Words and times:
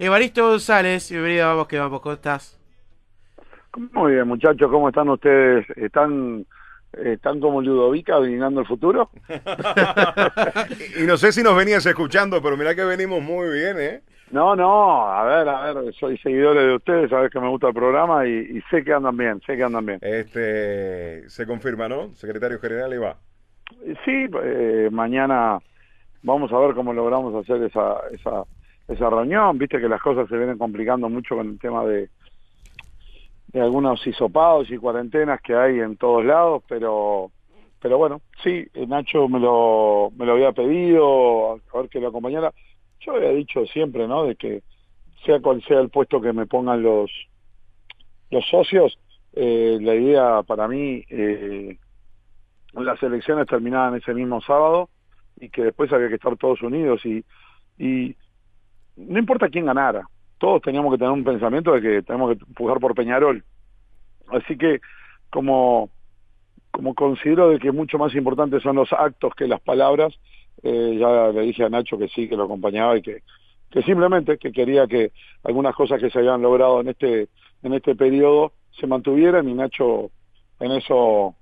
Evaristo 0.00 0.48
González, 0.48 1.10
bienvenido 1.10 1.44
a 1.44 1.48
Vamos 1.48 1.66
que 1.66 1.76
Vamos, 1.76 2.00
¿cómo 2.00 2.12
estás? 2.12 2.56
Muy 3.76 4.12
bien, 4.12 4.28
muchachos, 4.28 4.70
¿cómo 4.70 4.90
están 4.90 5.08
ustedes? 5.08 5.68
¿Están, 5.76 6.46
están 6.92 7.40
como 7.40 7.60
Ludovica 7.60 8.14
adivinando 8.14 8.60
el 8.60 8.66
futuro? 8.68 9.10
y 11.02 11.02
no 11.02 11.16
sé 11.16 11.32
si 11.32 11.42
nos 11.42 11.56
venías 11.56 11.84
escuchando, 11.84 12.40
pero 12.40 12.56
mira 12.56 12.76
que 12.76 12.84
venimos 12.84 13.20
muy 13.20 13.50
bien, 13.50 13.76
¿eh? 13.80 14.02
No, 14.30 14.54
no, 14.54 15.04
a 15.10 15.24
ver, 15.24 15.48
a 15.48 15.72
ver, 15.72 15.92
soy 15.94 16.16
seguidor 16.18 16.56
de 16.56 16.76
ustedes, 16.76 17.10
sabes 17.10 17.32
que 17.32 17.40
me 17.40 17.48
gusta 17.48 17.66
el 17.66 17.74
programa 17.74 18.24
y, 18.24 18.62
sé 18.70 18.84
que 18.84 18.92
andan 18.92 19.16
bien, 19.16 19.40
sé 19.44 19.56
que 19.56 19.64
andan 19.64 19.84
bien. 19.84 19.98
Este, 20.00 21.28
se 21.28 21.44
confirma, 21.44 21.88
¿no? 21.88 22.14
Secretario 22.14 22.60
General 22.60 22.94
y 22.94 22.98
va. 22.98 23.16
Sí, 24.04 24.26
eh, 24.44 24.90
mañana 24.92 25.58
vamos 26.22 26.52
a 26.52 26.58
ver 26.58 26.76
cómo 26.76 26.92
logramos 26.92 27.34
hacer 27.34 27.64
esa, 27.64 27.96
esa, 28.12 28.44
esa 28.88 29.10
reunión. 29.10 29.58
Viste 29.58 29.80
que 29.80 29.88
las 29.88 30.00
cosas 30.00 30.28
se 30.28 30.36
vienen 30.36 30.58
complicando 30.58 31.08
mucho 31.08 31.36
con 31.36 31.48
el 31.48 31.58
tema 31.58 31.84
de, 31.84 32.08
de 33.48 33.60
algunos 33.60 34.04
hisopados 34.06 34.70
y 34.70 34.78
cuarentenas 34.78 35.40
que 35.42 35.54
hay 35.54 35.80
en 35.80 35.96
todos 35.96 36.24
lados, 36.24 36.62
pero 36.68 37.30
pero 37.80 37.96
bueno, 37.96 38.22
sí, 38.42 38.66
Nacho 38.88 39.28
me 39.28 39.38
lo, 39.38 40.10
me 40.16 40.26
lo 40.26 40.32
había 40.32 40.52
pedido, 40.52 41.52
a 41.52 41.78
ver 41.78 41.88
que 41.88 42.00
lo 42.00 42.08
acompañara. 42.08 42.52
Yo 43.00 43.14
había 43.14 43.30
dicho 43.30 43.64
siempre, 43.66 44.08
¿no? 44.08 44.24
De 44.24 44.34
que 44.34 44.62
sea 45.24 45.40
cual 45.40 45.62
sea 45.62 45.78
el 45.80 45.88
puesto 45.88 46.20
que 46.20 46.32
me 46.32 46.46
pongan 46.46 46.82
los, 46.82 47.10
los 48.30 48.44
socios, 48.48 48.98
eh, 49.32 49.78
la 49.80 49.94
idea 49.94 50.42
para 50.42 50.66
mí, 50.66 51.04
eh, 51.08 51.78
las 52.72 53.02
elecciones 53.02 53.46
terminaban 53.46 53.94
ese 53.94 54.12
mismo 54.12 54.40
sábado 54.40 54.88
y 55.40 55.48
que 55.48 55.62
después 55.62 55.92
había 55.92 56.08
que 56.08 56.16
estar 56.16 56.36
todos 56.36 56.60
unidos 56.62 57.04
y, 57.06 57.24
y 57.78 58.16
no 58.98 59.18
importa 59.18 59.48
quién 59.48 59.66
ganara, 59.66 60.06
todos 60.38 60.62
teníamos 60.62 60.92
que 60.92 60.98
tener 60.98 61.12
un 61.12 61.24
pensamiento 61.24 61.72
de 61.72 61.80
que 61.80 62.02
tenemos 62.02 62.36
que 62.36 62.44
empujar 62.44 62.78
por 62.78 62.94
Peñarol. 62.94 63.44
Así 64.28 64.56
que 64.56 64.80
como, 65.30 65.90
como 66.70 66.94
considero 66.94 67.50
de 67.50 67.58
que 67.58 67.72
mucho 67.72 67.98
más 67.98 68.14
importantes 68.14 68.62
son 68.62 68.76
los 68.76 68.92
actos 68.92 69.34
que 69.34 69.46
las 69.46 69.60
palabras, 69.60 70.14
eh, 70.62 70.96
ya 70.98 71.28
le 71.28 71.42
dije 71.42 71.64
a 71.64 71.68
Nacho 71.68 71.98
que 71.98 72.08
sí, 72.08 72.28
que 72.28 72.36
lo 72.36 72.44
acompañaba 72.44 72.96
y 72.96 73.02
que, 73.02 73.22
que 73.70 73.82
simplemente 73.82 74.38
que 74.38 74.52
quería 74.52 74.86
que 74.86 75.12
algunas 75.44 75.74
cosas 75.74 76.00
que 76.00 76.10
se 76.10 76.18
habían 76.18 76.42
logrado 76.42 76.80
en 76.80 76.88
este, 76.88 77.28
en 77.62 77.74
este 77.74 77.94
periodo 77.94 78.52
se 78.78 78.86
mantuvieran 78.86 79.48
y 79.48 79.54
Nacho 79.54 80.10
en 80.60 80.72
eso 80.72 81.34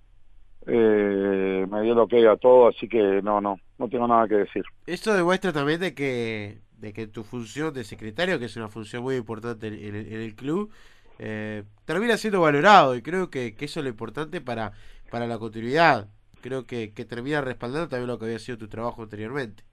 eh, 0.66 1.66
me 1.70 1.82
dio 1.82 1.94
lo 1.94 2.08
que 2.08 2.26
a 2.26 2.36
todo, 2.36 2.68
así 2.68 2.88
que 2.88 3.22
no, 3.22 3.40
no, 3.40 3.58
no 3.78 3.88
tengo 3.88 4.08
nada 4.08 4.26
que 4.26 4.36
decir. 4.36 4.64
Esto 4.86 5.14
demuestra 5.14 5.52
también 5.52 5.80
de 5.80 5.94
que, 5.94 6.58
de 6.86 6.92
que 6.92 7.08
tu 7.08 7.24
función 7.24 7.74
de 7.74 7.82
secretario, 7.82 8.38
que 8.38 8.44
es 8.44 8.56
una 8.56 8.68
función 8.68 9.02
muy 9.02 9.16
importante 9.16 9.66
en, 9.66 9.94
el 9.96 10.36
club, 10.36 10.70
eh, 11.18 11.64
termina 11.84 12.16
siendo 12.16 12.40
valorado 12.40 12.94
y 12.94 13.02
creo 13.02 13.28
que, 13.28 13.56
eso 13.58 13.80
es 13.80 13.84
lo 13.84 13.90
importante 13.90 14.40
para, 14.40 14.72
para 15.10 15.26
la 15.26 15.38
continuidad. 15.38 16.06
Creo 16.42 16.64
que, 16.64 16.94
que 16.94 17.04
termina 17.04 17.40
respaldando 17.40 17.88
también 17.88 18.06
lo 18.06 18.18
que 18.18 18.26
había 18.26 18.38
sido 18.38 18.56
tu 18.56 18.68
trabajo 18.68 19.02
anteriormente. 19.02 19.64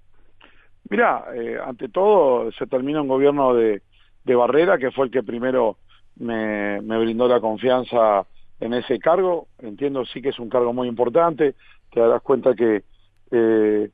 Mira, 0.90 1.26
eh, 1.36 1.58
ante 1.64 1.88
todo 1.88 2.52
se 2.52 2.66
termina 2.66 3.04
un 3.04 3.08
gobierno 3.08 3.54
de, 3.54 3.84
de 4.24 4.36
Barrera, 4.36 4.80
que 4.80 4.90
fue 4.90 5.06
el 5.06 5.12
que 5.12 5.22
primero 5.22 5.78
me, 6.16 6.82
me 6.82 6.98
brindó 6.98 7.28
la 7.28 7.40
confianza 7.40 8.26
en 8.60 8.74
ese 8.74 8.98
cargo. 8.98 9.50
Entiendo 9.60 10.04
sí 10.06 10.20
que 10.20 10.30
es 10.30 10.40
un 10.40 10.50
cargo 10.50 10.74
muy 10.74 10.88
importante. 10.88 11.54
Te 11.92 12.00
darás 12.00 12.24
cuenta 12.24 12.56
que 12.56 12.84
eh, 13.30 13.90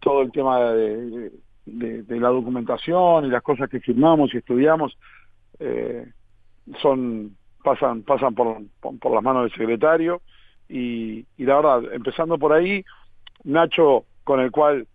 todo 0.00 0.22
el 0.22 0.30
tema 0.30 0.72
de, 0.72 1.32
la 2.08 2.28
documentación 2.28 3.26
y 3.26 3.28
las 3.28 3.42
cosas 3.42 3.68
que 3.68 3.80
firmamos 3.80 4.32
y 4.32 4.38
estudiamos 4.38 4.96
eh, 5.58 6.06
son 6.80 7.36
pasan 7.62 8.02
pasan 8.02 8.34
por, 8.34 8.58
por, 8.80 9.12
las 9.12 9.22
manos 9.22 9.42
del 9.42 9.52
secretario. 9.52 10.22
Y, 10.68 11.24
y, 11.36 11.44
la 11.44 11.56
verdad 11.56 11.92
empezando 11.94 12.38
por 12.38 12.52
ahí 12.52 12.84
Nacho 13.44 14.04
con 14.24 14.40
el 14.40 14.50
cual 14.50 14.86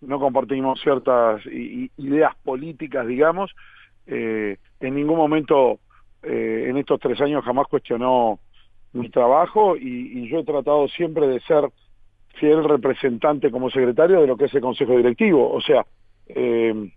no 0.00 0.20
compartimos 0.20 0.80
ciertas 0.80 1.44
ideas 1.46 2.34
políticas 2.44 3.06
digamos 3.06 3.54
en 4.06 4.94
ningún 4.94 5.16
momento 5.16 5.80
eh, 6.22 6.66
en 6.68 6.76
estos 6.76 6.98
tres 6.98 7.20
años 7.20 7.44
jamás 7.44 7.68
cuestionó 7.68 8.40
mi 8.92 9.10
trabajo 9.10 9.76
y, 9.76 10.28
yo 10.28 10.40
he 10.40 10.44
tratado 10.44 10.88
siempre 10.88 11.28
de 11.28 11.40
ser 11.40 11.70
fiel 12.38 12.64
representante 12.64 13.50
como 13.50 13.70
secretario 13.70 14.20
de 14.20 14.26
lo 14.26 14.36
que 14.36 14.46
es 14.46 14.54
el 14.54 14.60
Consejo 14.60 14.96
Directivo. 14.96 15.52
O 15.52 15.60
sea, 15.60 15.84
eh, 16.28 16.90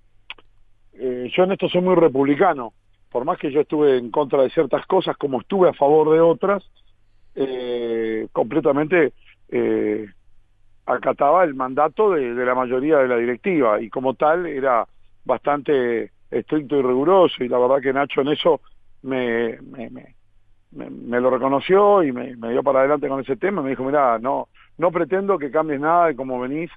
eh, 0.94 1.31
yo 1.35 1.44
en 1.44 1.51
esto 1.51 1.69
soy 1.69 1.81
muy 1.81 1.95
republicano. 1.95 2.73
Por 3.11 3.25
más 3.25 3.39
que 3.39 3.51
yo 3.51 3.61
estuve 3.61 3.97
en 3.97 4.11
contra 4.11 4.44
de 4.44 4.51
ciertas 4.51 4.85
cosas, 4.85 5.17
como 5.17 5.41
estuve 5.41 5.69
a 5.69 5.73
favor 5.73 6.11
de 6.11 6.22
otras, 6.22 6.63
completamente 8.31 9.13
acataba 10.89 11.44
el 11.44 11.53
mandato 11.53 12.11
de, 12.11 12.33
la 12.33 12.56
mayoría 12.56 12.97
de 12.97 13.07
la 13.07 13.17
directiva 13.17 13.81
y 13.81 13.89
como 13.89 14.16
tal 14.16 14.47
era 14.47 14.88
bastante 15.23 16.11
estricto 16.31 16.77
y 16.77 16.81
riguroso 16.81 17.44
y 17.44 17.47
la 17.47 17.59
verdad 17.59 17.81
que 17.81 17.94
Nacho 17.94 18.21
en 18.21 18.29
eso 18.29 18.61
me, 19.03 19.59
me 20.72 21.19
lo 21.19 21.30
reconoció 21.30 22.03
y 22.03 22.12
me, 22.12 22.35
dio 22.35 22.63
para 22.63 22.80
adelante 22.80 23.07
con 23.07 23.22
ese 23.22 23.35
tema. 23.35 23.62
Me 23.62 23.72
dijo, 23.72 23.84
mira, 23.84 24.19
no, 24.19 24.50
no 24.78 24.91
pretendo 24.91 25.38
que 25.38 25.52
cambies 25.52 25.80
nada 25.80 26.07
de 26.07 26.16
cómo 26.16 26.40
venís 26.40 26.69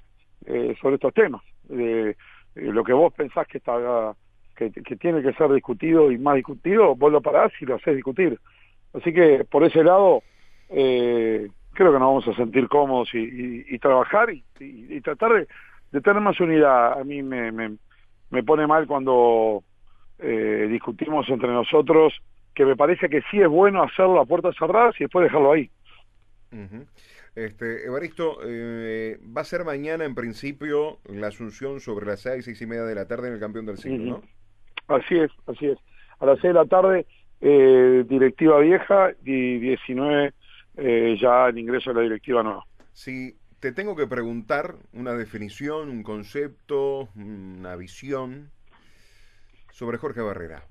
eh, 0.45 0.75
sobre 0.81 0.95
estos 0.95 1.13
temas. 1.13 1.41
Eh, 1.69 2.15
lo 2.55 2.83
que 2.83 2.93
vos 2.93 3.13
pensás 3.13 3.47
que, 3.47 3.59
está, 3.59 4.15
que, 4.55 4.69
tiene 4.69 5.21
que 5.21 5.33
ser 5.33 5.51
discutido 5.51 6.11
y 6.11 6.17
más 6.17 6.35
discutido, 6.35 6.95
vos 6.95 7.11
lo 7.11 7.21
parás 7.21 7.51
y 7.61 7.65
lo 7.65 7.75
haces 7.75 7.95
discutir. 7.95 8.39
Así 8.93 9.13
que 9.13 9.45
por 9.49 9.63
ese 9.63 9.83
lado, 9.83 10.23
eh, 10.69 11.49
creo 11.73 11.91
que 11.91 11.99
nos 11.99 12.07
vamos 12.07 12.27
a 12.27 12.35
sentir 12.35 12.67
cómodos 12.67 13.09
y, 13.13 13.77
trabajar 13.79 14.29
y, 14.31 15.01
tratar 15.01 15.47
de, 15.91 16.01
tener 16.01 16.21
más 16.21 16.39
unidad. 16.39 16.99
A 16.99 17.03
mí 17.03 17.21
me, 17.21 17.51
me, 17.51 17.77
me 18.29 18.43
pone 18.43 18.65
mal 18.67 18.87
cuando 18.87 19.63
eh, 20.19 20.67
discutimos 20.69 21.27
entre 21.29 21.49
nosotros 21.49 22.13
que 22.53 22.65
me 22.65 22.75
parece 22.75 23.09
que 23.09 23.21
sí 23.31 23.41
es 23.41 23.47
bueno 23.47 23.83
hacerlo 23.83 24.19
a 24.19 24.25
puertas 24.25 24.55
cerradas 24.57 24.95
y 24.99 25.05
después 25.05 25.23
dejarlo 25.23 25.53
ahí. 25.53 25.69
Este, 27.35 27.85
Evaristo, 27.85 28.37
eh, 28.45 29.19
va 29.35 29.41
a 29.41 29.45
ser 29.45 29.65
mañana 29.65 30.05
en 30.05 30.13
principio 30.13 30.99
la 31.05 31.27
asunción 31.27 31.79
sobre 31.79 32.05
las 32.05 32.21
seis, 32.21 32.45
seis 32.45 32.61
y 32.61 32.67
media 32.67 32.83
de 32.83 32.95
la 32.95 33.07
tarde 33.07 33.27
en 33.27 33.33
el 33.33 33.39
campeón 33.39 33.65
del 33.65 33.77
siglo, 33.77 34.21
¿no? 34.87 34.95
Así 34.95 35.15
es, 35.15 35.31
así 35.47 35.67
es. 35.67 35.77
A 36.19 36.25
las 36.25 36.39
seis 36.39 36.53
de 36.53 36.59
la 36.59 36.65
tarde, 36.65 37.07
eh, 37.41 38.05
directiva 38.07 38.59
vieja 38.59 39.11
y 39.25 39.57
19 39.59 40.33
eh, 40.75 41.17
ya 41.19 41.47
el 41.47 41.57
ingreso 41.57 41.89
de 41.89 41.95
la 41.95 42.01
directiva 42.01 42.43
nueva. 42.43 42.65
Si 42.93 43.35
te 43.59 43.71
tengo 43.71 43.95
que 43.95 44.07
preguntar 44.07 44.75
una 44.91 45.13
definición, 45.13 45.89
un 45.89 46.03
concepto, 46.03 47.09
una 47.15 47.75
visión 47.75 48.51
sobre 49.71 49.97
Jorge 49.97 50.21
Barrera. 50.21 50.63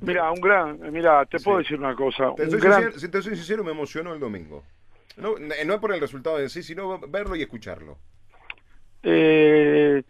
Mira, 0.00 0.30
un 0.30 0.40
gran, 0.40 0.80
mira, 0.92 1.24
te 1.26 1.38
puedo 1.38 1.58
decir 1.58 1.78
una 1.78 1.94
cosa. 1.94 2.32
Te, 2.36 2.50
soy 2.50 2.60
si 2.96 3.10
te 3.10 3.22
soy 3.22 3.36
sincero, 3.36 3.64
me 3.64 3.72
emocionó 3.72 4.14
el 4.14 4.20
domingo. 4.20 4.62
No, 5.16 5.34
no 5.38 5.74
es 5.74 5.80
por 5.80 5.92
el 5.92 6.00
resultado 6.00 6.38
en 6.38 6.48
sí, 6.48 6.62
sino 6.62 6.98
verlo 7.08 7.36
y 7.36 7.42
escucharlo. 7.42 7.98
Eh, 9.02 10.02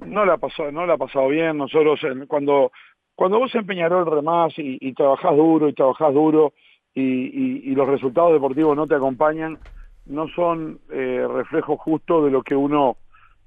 no 0.00 0.24
la 0.24 0.34
ha 0.34 0.38
pasado, 0.38 0.70
no 0.70 0.84
la 0.84 0.94
ha 0.94 0.98
pasado 0.98 1.28
bien. 1.28 1.56
Nosotros 1.56 2.00
cuando 2.28 2.72
cuando 3.14 3.38
vos 3.38 3.54
en 3.54 3.66
Peñarol 3.66 4.10
remás 4.10 4.52
y, 4.58 4.78
y 4.80 4.94
trabajás 4.94 5.36
duro 5.36 5.68
y 5.68 5.74
trabajás 5.74 6.12
duro 6.12 6.54
y, 6.94 7.70
y, 7.70 7.74
los 7.74 7.88
resultados 7.88 8.32
deportivos 8.32 8.76
no 8.76 8.86
te 8.86 8.94
acompañan, 8.94 9.58
no 10.06 10.28
son 10.28 10.80
eh, 10.90 11.26
reflejos 11.26 11.78
justos 11.80 12.24
de 12.26 12.30
lo 12.30 12.42
que 12.42 12.54
uno 12.54 12.96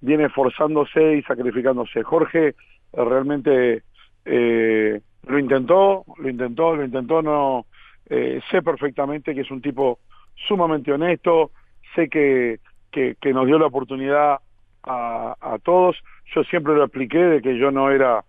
viene 0.01 0.25
esforzándose 0.25 1.17
y 1.17 1.21
sacrificándose. 1.23 2.01
Jorge 2.03 2.55
realmente 2.93 3.83
eh, 4.23 5.01
lo 5.27 5.39
intentó, 5.39 6.05
lo 6.17 6.29
intentó, 6.29 6.75
lo 6.75 6.83
intentó, 6.83 7.21
no 7.21 7.65
eh, 8.09 8.41
sé 8.51 8.61
perfectamente 8.61 9.33
que 9.33 9.41
es 9.41 9.51
un 9.51 9.61
tipo 9.61 9.99
sumamente 10.47 10.91
honesto, 10.91 11.51
sé 11.95 12.09
que, 12.09 12.59
que, 12.91 13.33
nos 13.33 13.45
dio 13.45 13.57
la 13.59 13.67
oportunidad 13.67 14.39
a, 14.83 15.57
todos, 15.63 15.97
yo 16.33 16.43
siempre 16.43 16.75
lo 16.75 16.83
expliqué 16.83 17.17
de 17.17 17.41
que 17.41 17.57
yo 17.57 17.71
no 17.71 17.89
era 17.89 18.23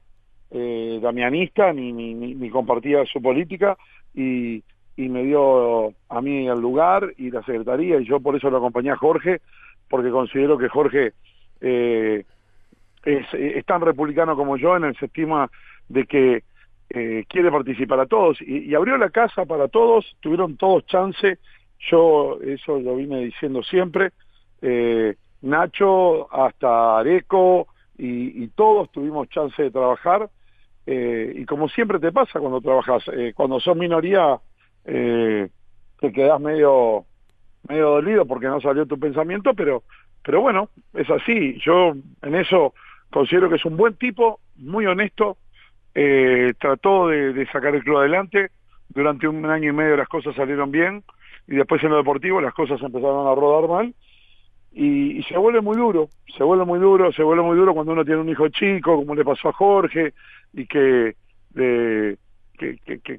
eh, 0.51 0.99
damianista 1.03 1.73
ni, 1.73 2.51
compartía 2.51 3.05
su 3.05 3.21
política 3.21 3.77
y, 4.15 4.63
me 4.97 5.23
dio 5.25 5.93
a 6.09 6.23
mí 6.23 6.49
el 6.49 6.59
lugar 6.59 7.13
y 7.19 7.31
la 7.31 7.43
secretaría 7.43 8.01
y 8.01 8.07
yo 8.07 8.19
por 8.21 8.35
eso 8.35 8.49
lo 8.49 8.57
acompañé 8.57 8.91
a 8.91 8.97
Jorge 8.97 9.43
porque 9.91 10.11
considero 10.11 10.57
que 10.57 10.71
Jorge 10.71 11.13
eh, 11.61 12.25
es, 13.05 13.67
tan 13.67 13.83
republicano 13.83 14.35
como 14.35 14.57
yo 14.57 14.75
en 14.77 14.85
el 14.85 14.97
sentido 14.97 15.51
de 15.89 16.05
que 16.07 16.43
eh, 16.91 17.25
quiere 17.29 17.51
participar 17.51 18.01
a 18.01 18.07
todos 18.07 18.41
y, 18.41 18.75
abrió 18.75 18.97
la 18.97 19.11
casa 19.11 19.45
para 19.45 19.69
todos, 19.69 20.17
tuvieron 20.21 20.57
todos 20.57 20.87
chance, 20.87 21.39
yo 21.91 22.39
eso 22.43 22.79
lo 22.79 22.97
vine 22.97 23.21
diciendo 23.21 23.63
siempre, 23.63 24.13
eh, 24.63 25.17
Nacho 25.43 26.33
hasta 26.33 26.99
Areco 26.99 27.69
y, 27.99 28.47
todos 28.49 28.91
tuvimos 28.91 29.29
chance 29.29 29.63
de 29.63 29.71
trabajar. 29.71 30.29
Eh, 30.87 31.33
y 31.37 31.45
como 31.45 31.69
siempre 31.69 31.99
te 31.99 32.13
pasa 32.13 32.39
cuando 32.39 32.61
trabajas, 32.61 33.03
eh, 33.13 33.33
cuando 33.35 33.59
sos 33.59 33.77
minoría, 33.77 34.39
te 34.85 36.13
quedás 36.13 36.41
medio, 36.41 37.05
medio 37.69 37.91
dolido 37.91 38.25
porque 38.25 38.47
no 38.47 38.61
salió 38.61 38.87
tu 38.87 38.99
pensamiento, 38.99 39.55
pero, 39.55 39.83
pero 40.23 40.41
bueno, 40.41 40.71
es 40.95 41.11
así. 41.11 41.59
Yo 41.65 41.95
en 42.23 42.35
eso 42.35 42.75
considero 43.11 43.49
que 43.49 43.57
es 43.57 43.65
un 43.65 43.77
buen 43.77 43.95
tipo, 43.95 44.41
muy 44.57 44.87
honesto, 44.87 45.37
trató 46.59 47.09
de, 47.09 47.47
sacar 47.53 47.75
el 47.75 47.83
club 47.83 47.99
adelante. 47.99 48.51
Durante 48.89 49.27
un 49.29 49.45
año 49.47 49.71
y 49.71 49.73
medio 49.73 49.97
las 49.97 50.09
cosas 50.09 50.35
salieron 50.35 50.71
bien 50.71 51.03
y 51.49 51.57
después 51.57 51.83
en 51.83 51.91
lo 51.91 51.97
deportivo 51.97 52.41
las 52.41 52.55
cosas 52.55 52.81
empezaron 52.81 53.27
a 53.27 53.35
rodar 53.35 53.69
mal 53.69 53.95
y, 54.79 55.23
se 55.23 55.39
vuelve 55.39 55.63
muy 55.63 55.75
duro, 55.75 56.11
se 56.37 56.45
vuelve 56.45 56.67
muy 56.67 56.79
duro, 56.79 57.11
se 57.11 57.23
vuelve 57.23 57.43
muy 57.43 57.57
duro 57.57 57.73
cuando 57.73 57.93
uno 57.93 58.05
tiene 58.05 58.21
un 58.21 58.29
hijo 58.29 58.49
chico, 58.51 58.97
como 58.97 59.15
le 59.15 59.25
pasó 59.25 59.49
a 59.49 59.55
Jorge, 59.55 60.13
y 60.53 60.67
que, 60.67 61.17
que, 61.55 62.19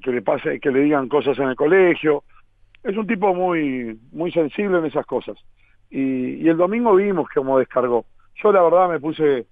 le 0.06 0.22
pase, 0.22 0.60
que 0.60 0.70
le 0.70 0.82
digan 0.82 1.10
cosas 1.10 1.40
en 1.40 1.50
el 1.50 1.56
colegio. 1.56 2.24
Es 2.84 2.96
un 2.96 3.08
tipo 3.08 3.34
muy, 3.34 4.00
muy 4.12 4.32
sensible 4.32 4.78
en 4.78 4.86
esas 4.86 5.08
cosas. 5.08 5.36
Y, 5.90 6.36
y 6.36 6.48
el 6.48 6.58
domingo 6.58 6.94
vimos 6.94 7.28
cómo 7.34 7.58
descargó. 7.58 8.06
Yo 8.36 8.52
la 8.52 8.62
verdad 8.62 8.90
me 8.90 9.00
puse, 9.00 9.48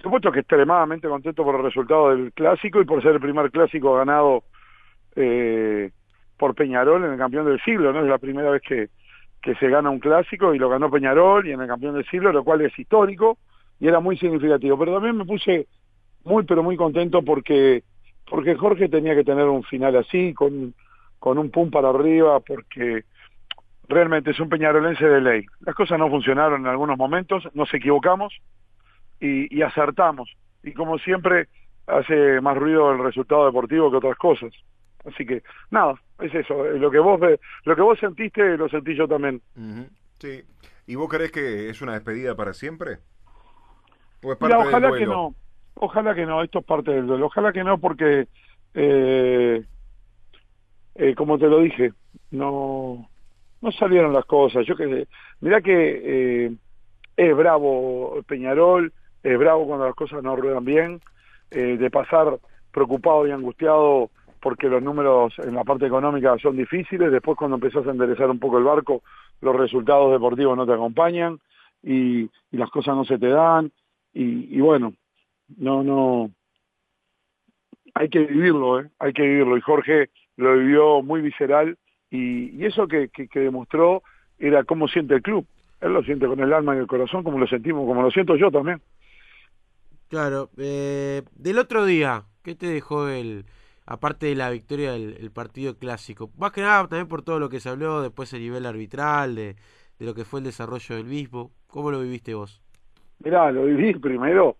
supuesto 0.00 0.32
que 0.32 0.40
extremadamente 0.40 1.08
contento 1.08 1.44
por 1.44 1.56
el 1.56 1.62
resultado 1.62 2.10
del 2.10 2.32
clásico 2.32 2.80
y 2.80 2.84
por 2.84 3.02
ser 3.02 3.12
el 3.12 3.20
primer 3.20 3.50
clásico 3.50 3.94
ganado 3.94 4.44
eh, 5.14 5.90
por 6.36 6.54
Peñarol 6.54 7.04
en 7.04 7.12
el 7.12 7.18
campeón 7.18 7.46
del 7.46 7.60
siglo, 7.62 7.92
¿no? 7.92 8.00
Es 8.00 8.08
la 8.08 8.18
primera 8.18 8.50
vez 8.50 8.62
que, 8.62 8.88
que 9.42 9.54
se 9.54 9.68
gana 9.68 9.90
un 9.90 10.00
clásico 10.00 10.54
y 10.54 10.58
lo 10.58 10.68
ganó 10.68 10.90
Peñarol 10.90 11.46
y 11.46 11.52
en 11.52 11.60
el 11.60 11.66
campeón 11.66 11.94
del 11.94 12.06
siglo, 12.06 12.32
lo 12.32 12.44
cual 12.44 12.60
es 12.60 12.78
histórico 12.78 13.38
y 13.80 13.88
era 13.88 14.00
muy 14.00 14.16
significativo. 14.18 14.78
Pero 14.78 14.94
también 14.94 15.16
me 15.16 15.24
puse 15.24 15.66
muy, 16.24 16.44
pero 16.44 16.62
muy 16.62 16.76
contento 16.76 17.22
porque, 17.22 17.84
porque 18.28 18.56
Jorge 18.56 18.88
tenía 18.88 19.14
que 19.14 19.24
tener 19.24 19.46
un 19.46 19.62
final 19.62 19.96
así, 19.96 20.34
con, 20.34 20.74
con 21.18 21.38
un 21.38 21.50
pum 21.50 21.70
para 21.70 21.90
arriba, 21.90 22.40
porque 22.40 23.04
realmente 23.88 24.32
es 24.32 24.40
un 24.40 24.48
peñarolense 24.48 25.06
de 25.06 25.20
ley. 25.20 25.46
Las 25.60 25.74
cosas 25.74 25.98
no 25.98 26.10
funcionaron 26.10 26.62
en 26.62 26.66
algunos 26.66 26.98
momentos, 26.98 27.48
nos 27.54 27.72
equivocamos 27.72 28.34
y, 29.20 29.54
y 29.56 29.62
acertamos. 29.62 30.30
Y 30.62 30.72
como 30.72 30.98
siempre, 30.98 31.48
hace 31.86 32.40
más 32.40 32.56
ruido 32.56 32.92
el 32.92 32.98
resultado 32.98 33.46
deportivo 33.46 33.90
que 33.90 33.96
otras 33.98 34.16
cosas. 34.16 34.52
Así 35.04 35.24
que, 35.24 35.42
nada, 35.70 35.94
es 36.20 36.34
eso. 36.34 36.66
Eh, 36.66 36.78
lo 36.78 36.90
que 36.90 36.98
vos 36.98 37.20
lo 37.64 37.76
que 37.76 37.82
vos 37.82 37.98
sentiste, 37.98 38.56
lo 38.56 38.68
sentí 38.68 38.94
yo 38.94 39.06
también. 39.06 39.40
Sí. 40.18 40.42
¿Y 40.86 40.94
vos 40.94 41.08
crees 41.08 41.30
que 41.30 41.68
es 41.68 41.80
una 41.82 41.92
despedida 41.94 42.34
para 42.34 42.52
siempre? 42.52 42.98
ojalá 44.22 44.96
que 44.96 45.06
no. 45.06 45.34
Ojalá 45.74 46.14
que 46.14 46.26
no. 46.26 46.42
Esto 46.42 46.60
es 46.60 46.64
parte 46.64 46.90
del 46.90 47.06
duelo. 47.06 47.26
Ojalá 47.26 47.52
que 47.52 47.62
no, 47.62 47.78
porque, 47.78 48.26
eh, 48.74 49.64
eh, 50.94 51.14
como 51.14 51.38
te 51.38 51.46
lo 51.46 51.60
dije, 51.60 51.92
no, 52.30 53.08
no 53.60 53.72
salieron 53.72 54.12
las 54.12 54.24
cosas. 54.24 54.66
Yo 54.66 54.74
que 54.74 55.06
mirá 55.40 55.60
que 55.60 56.56
es 57.16 57.36
bravo 57.36 58.22
Peñarol, 58.26 58.92
es 59.22 59.38
bravo 59.38 59.66
cuando 59.66 59.86
las 59.86 59.94
cosas 59.94 60.22
no 60.22 60.36
ruedan 60.36 60.64
bien, 60.64 61.00
de 61.50 61.90
pasar 61.90 62.38
preocupado 62.72 63.26
y 63.26 63.30
angustiado 63.30 64.10
porque 64.46 64.68
los 64.68 64.82
números 64.82 65.34
en 65.38 65.54
la 65.54 65.64
parte 65.64 65.86
económica 65.86 66.36
son 66.38 66.56
difíciles, 66.56 67.10
después 67.10 67.36
cuando 67.36 67.56
empezás 67.56 67.86
a 67.86 67.90
enderezar 67.90 68.30
un 68.30 68.38
poco 68.38 68.58
el 68.58 68.64
barco, 68.64 69.02
los 69.40 69.56
resultados 69.56 70.12
deportivos 70.12 70.56
no 70.56 70.66
te 70.66 70.72
acompañan 70.72 71.40
y, 71.82 72.30
las 72.52 72.70
cosas 72.70 72.94
no 72.94 73.04
se 73.04 73.18
te 73.18 73.28
dan 73.28 73.72
y, 74.14 74.60
bueno, 74.60 74.94
no, 75.58 75.82
no, 75.82 76.30
hay 77.92 78.08
que 78.08 78.20
vivirlo, 78.20 78.80
¿eh? 78.80 78.88
hay 78.98 79.12
que 79.12 79.22
vivirlo 79.22 79.56
y 79.56 79.62
Jorge 79.62 80.10
lo 80.36 80.56
vivió 80.56 81.02
muy 81.02 81.20
visceral 81.22 81.76
y, 82.10 82.64
eso 82.64 82.86
que, 82.86 83.08
que, 83.08 83.40
demostró 83.40 84.02
era 84.38 84.64
cómo 84.64 84.86
siente 84.86 85.14
el 85.14 85.22
club, 85.22 85.44
él 85.80 85.92
lo 85.92 86.02
siente 86.02 86.26
con 86.26 86.40
el 86.40 86.52
alma 86.52 86.76
y 86.76 86.78
el 86.78 86.86
corazón 86.86 87.24
como 87.24 87.38
lo 87.38 87.46
sentimos, 87.46 87.84
como 87.84 88.02
lo 88.02 88.10
siento 88.10 88.36
yo 88.36 88.50
también. 88.50 88.80
Claro, 90.08 90.50
eh, 90.56 91.22
del 91.34 91.58
otro 91.58 91.84
día, 91.84 92.24
¿qué 92.42 92.54
te 92.54 92.66
dejó 92.66 93.08
el, 93.08 93.46
aparte 93.86 94.26
de 94.26 94.34
la 94.34 94.50
victoria 94.50 94.92
del 94.92 95.30
partido 95.30 95.78
clásico. 95.78 96.30
Más 96.36 96.52
que 96.52 96.60
nada 96.60 96.86
también 96.88 97.08
por 97.08 97.22
todo 97.22 97.38
lo 97.38 97.48
que 97.48 97.60
se 97.60 97.68
habló 97.68 98.02
después 98.02 98.32
el 98.32 98.40
nivel 98.40 98.66
arbitral, 98.66 99.36
de, 99.36 99.56
lo 99.98 100.14
que 100.14 100.24
fue 100.24 100.40
el 100.40 100.44
desarrollo 100.44 100.96
del 100.96 101.06
mismo. 101.06 101.52
¿Cómo 101.68 101.90
lo 101.90 102.00
viviste 102.00 102.34
vos? 102.34 102.62
Mirá, 103.20 103.50
lo 103.50 103.64
viví 103.64 103.94
primero 103.94 104.56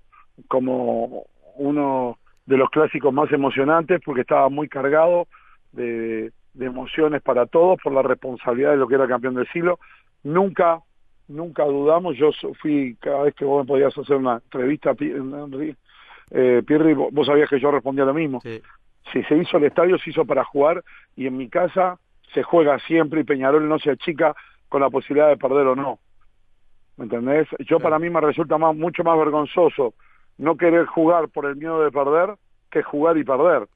como 0.48 1.24
uno 1.56 2.18
de 2.46 2.56
los 2.56 2.70
clásicos 2.70 3.12
más 3.12 3.30
emocionantes 3.32 4.00
porque 4.04 4.20
estaba 4.22 4.48
muy 4.48 4.68
cargado 4.68 5.26
de, 5.72 6.32
emociones 6.58 7.20
para 7.20 7.44
todos 7.44 7.78
por 7.82 7.92
la 7.92 8.00
responsabilidad 8.00 8.70
de 8.70 8.76
lo 8.78 8.88
que 8.88 8.94
era 8.94 9.08
campeón 9.08 9.34
del 9.34 9.48
siglo. 9.48 9.78
Nunca, 10.22 10.80
nunca 11.28 11.64
dudamos. 11.64 12.16
Yo 12.16 12.30
fui, 12.60 12.96
cada 13.00 13.22
vez 13.22 13.34
que 13.34 13.44
vos 13.44 13.64
me 13.64 13.68
podías 13.68 13.96
hacer 13.96 14.16
una 14.16 14.36
entrevista, 14.36 14.94
eh, 16.30 16.62
vos 17.12 17.26
sabías 17.26 17.48
que 17.48 17.60
yo 17.60 17.70
respondía 17.70 18.04
lo 18.04 18.14
mismo. 18.14 18.40
Sí 18.40 18.60
si 19.12 19.22
se 19.24 19.36
hizo 19.36 19.56
el 19.56 19.64
estadio, 19.64 19.98
se 19.98 20.10
hizo 20.10 20.24
para 20.24 20.44
jugar 20.44 20.82
y 21.16 21.26
en 21.26 21.36
mi 21.36 21.48
casa 21.48 21.98
se 22.34 22.42
juega 22.42 22.78
siempre 22.80 23.20
y 23.20 23.24
Peñarol 23.24 23.68
no 23.68 23.78
se 23.78 23.90
achica 23.90 24.34
con 24.68 24.80
la 24.80 24.90
posibilidad 24.90 25.28
de 25.28 25.36
perder 25.36 25.66
o 25.68 25.76
no. 25.76 25.98
¿Me 26.96 27.04
entendés? 27.04 27.46
Yo 27.60 27.78
para 27.78 27.98
mí 27.98 28.10
me 28.10 28.20
resulta 28.20 28.58
más, 28.58 28.74
mucho 28.74 29.04
más 29.04 29.18
vergonzoso 29.18 29.94
no 30.38 30.56
querer 30.56 30.86
jugar 30.86 31.28
por 31.28 31.46
el 31.46 31.56
miedo 31.56 31.82
de 31.82 31.90
perder 31.90 32.34
que 32.70 32.82
jugar 32.82 33.16
y 33.16 33.24
perder. 33.24 33.68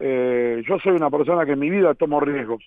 Eh, 0.00 0.62
yo 0.66 0.78
soy 0.80 0.92
una 0.92 1.10
persona 1.10 1.46
que 1.46 1.52
en 1.52 1.60
mi 1.60 1.70
vida 1.70 1.94
tomo 1.94 2.20
riesgos 2.20 2.62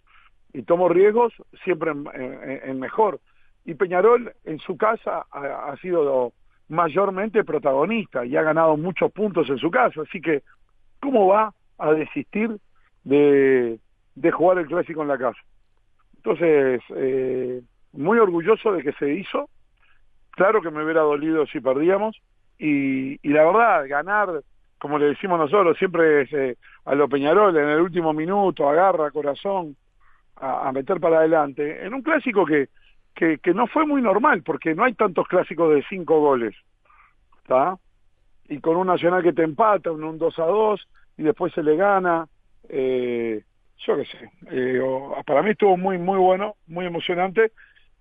y 0.54 0.64
tomo 0.64 0.90
riesgos 0.90 1.34
siempre 1.64 1.92
en, 1.92 2.80
mejor. 2.80 3.20
Y 3.68 3.76
Peñarol 3.76 4.34
en 4.46 4.58
su 4.60 4.76
casa 4.78 5.28
ha, 5.32 5.76
sido 5.78 6.34
mayormente 6.70 7.44
protagonista 7.44 8.26
y 8.26 8.36
ha 8.36 8.42
ganado 8.42 8.78
muchos 8.78 9.12
puntos 9.12 9.48
en 9.50 9.60
su 9.60 9.70
casa. 9.70 10.02
Así 10.02 10.20
que, 10.20 10.42
¿cómo 11.00 11.28
va 11.28 11.54
a 11.78 11.92
desistir 11.92 12.58
de, 13.04 13.80
de 14.16 14.32
jugar 14.32 14.58
el 14.58 14.68
clásico 14.68 15.04
en 15.04 15.08
la 15.08 15.18
casa. 15.18 15.40
Entonces, 16.18 16.82
eh, 16.96 17.62
muy 17.94 18.18
orgulloso 18.18 18.74
de 18.74 18.84
que 18.84 18.92
se 18.94 19.14
hizo. 19.14 19.50
Claro 20.32 20.62
que 20.62 20.72
me 20.72 20.84
hubiera 20.84 21.02
dolido 21.02 21.46
si 21.48 21.60
perdíamos. 21.60 22.20
Y, 22.58 23.20
y 23.22 23.34
la 23.34 23.46
verdad, 23.46 23.88
ganar, 23.88 24.42
como 24.80 24.98
le 24.98 25.08
decimos 25.08 25.40
nosotros, 25.40 25.78
siempre 25.78 26.22
es 26.22 26.34
eh, 26.34 26.58
a 26.86 26.96
lo 26.96 27.08
Peñarol 27.08 27.56
en 27.56 27.70
el 27.70 27.82
último 27.82 28.12
minuto, 28.14 28.68
agarra 28.68 29.12
corazón, 29.12 29.76
a, 30.36 30.72
meter 30.72 31.00
para 31.00 31.20
adelante. 31.20 31.86
En 31.86 31.94
un 31.94 32.02
clásico 32.02 32.46
que, 32.46 32.70
que, 33.18 33.40
que, 33.40 33.54
no 33.54 33.66
fue 33.66 33.86
muy 33.86 34.02
normal, 34.02 34.44
porque 34.44 34.76
no 34.76 34.84
hay 34.84 34.94
tantos 34.94 35.28
clásicos 35.28 35.74
de 35.74 35.84
cinco 35.90 36.20
goles. 36.20 36.56
¿Está? 37.40 37.78
Y 38.48 38.60
con 38.60 38.78
un 38.78 38.88
Nacional 38.88 39.24
que 39.24 39.34
te 39.34 39.44
empata, 39.44 39.92
un, 39.92 40.04
un 40.04 40.20
2 40.20 40.40
a 40.40 40.46
2, 40.46 40.88
y 41.18 41.24
después 41.24 41.52
se 41.54 41.64
le 41.64 41.76
gana. 41.76 42.28
Eh, 42.70 43.44
yo 43.86 43.98
qué 43.98 44.06
sé, 44.06 44.32
eh, 44.52 44.82
para 45.26 45.42
mí 45.42 45.52
estuvo 45.52 45.78
muy, 45.78 45.98
muy 45.98 46.20
bueno, 46.20 46.56
muy 46.68 46.86
emocionante. 46.86 47.52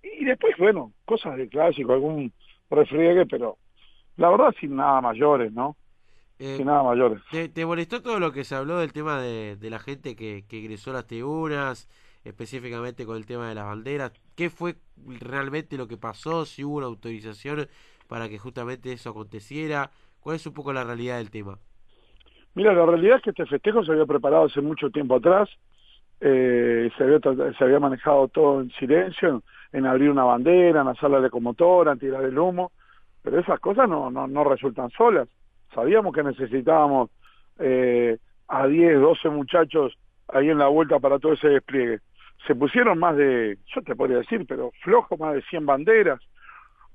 Y 0.03 0.23
después, 0.23 0.55
bueno, 0.57 0.93
cosas 1.05 1.35
de 1.35 1.49
clásico, 1.49 1.93
algún 1.93 2.31
refriegue, 2.69 3.25
pero 3.25 3.57
la 4.17 4.29
verdad 4.29 4.53
sin 4.59 4.75
nada 4.75 5.01
mayores, 5.01 5.51
¿no? 5.51 5.75
Eh, 6.37 6.57
sin 6.57 6.67
nada 6.67 6.83
mayores. 6.83 7.21
¿te, 7.31 7.65
molestó 7.65 8.03
todo 8.03 8.19
lo 8.19 8.31
que 8.31 8.43
se 8.43 8.53
habló 8.53 8.77
del 8.77 8.93
tema 8.93 9.19
de, 9.19 9.57
la 9.61 9.79
gente 9.79 10.15
que, 10.15 10.45
que 10.47 10.57
ingresó 10.57 10.91
a 10.91 10.95
las 10.95 11.07
tribunas, 11.07 11.89
específicamente 12.23 13.05
con 13.05 13.17
el 13.17 13.25
tema 13.25 13.49
de 13.49 13.55
las 13.55 13.65
banderas? 13.65 14.11
¿Qué 14.37 14.51
fue 14.51 14.75
realmente 15.19 15.77
lo 15.77 15.87
que 15.87 15.97
pasó? 15.97 16.45
Si 16.45 16.63
hubo 16.63 16.77
una 16.77 16.85
autorización 16.85 17.67
para 18.07 18.29
que 18.29 18.37
justamente 18.37 18.93
eso 18.93 19.09
aconteciera. 19.09 19.89
¿Cuál 20.19 20.35
es 20.35 20.45
un 20.45 20.53
poco 20.53 20.71
la 20.71 20.83
realidad 20.83 21.17
del 21.17 21.31
tema? 21.31 21.57
Mira, 22.53 22.71
la 22.71 22.85
realidad 22.85 23.17
es 23.17 23.23
que 23.23 23.29
este 23.31 23.47
festejo 23.47 23.83
se 23.83 23.91
había 23.91 24.05
preparado 24.05 24.45
hace 24.45 24.61
mucho 24.61 24.91
tiempo 24.91 25.15
atrás, 25.15 25.49
eh, 26.21 26.89
se, 26.97 27.63
había, 27.63 27.79
manejado 27.79 28.27
todo 28.27 28.61
en 28.61 28.69
silencio, 28.71 29.41
en, 29.71 29.85
abrir 29.87 30.11
una 30.11 30.23
bandera, 30.23 30.81
en 30.81 30.87
hacer 30.87 31.09
la 31.09 31.19
locomotora, 31.19 31.93
en 31.93 31.99
tirar 31.99 32.23
el 32.23 32.37
humo, 32.37 32.71
pero 33.23 33.39
esas 33.39 33.59
cosas 33.59 33.89
no, 33.89 34.11
no, 34.11 34.27
no 34.27 34.43
resultan 34.43 34.91
solas. 34.91 35.27
Sabíamos 35.73 36.13
que 36.13 36.21
necesitábamos 36.21 37.09
eh, 37.57 38.17
a 38.47 38.67
10, 38.67 39.01
12 39.01 39.29
muchachos 39.29 39.97
ahí 40.27 40.49
en 40.49 40.59
la 40.59 40.67
vuelta 40.67 40.99
para 40.99 41.17
todo 41.17 41.33
ese 41.33 41.49
despliegue. 41.49 42.01
Se 42.47 42.55
pusieron 42.55 42.97
más 42.97 43.17
de, 43.17 43.57
yo 43.75 43.81
te 43.81 43.93
podría 43.93 44.19
decir, 44.19 44.45
pero 44.47 44.71
flojo, 44.81 45.17
más 45.17 45.33
de 45.33 45.41
100 45.43 45.65
banderas. 45.65 46.21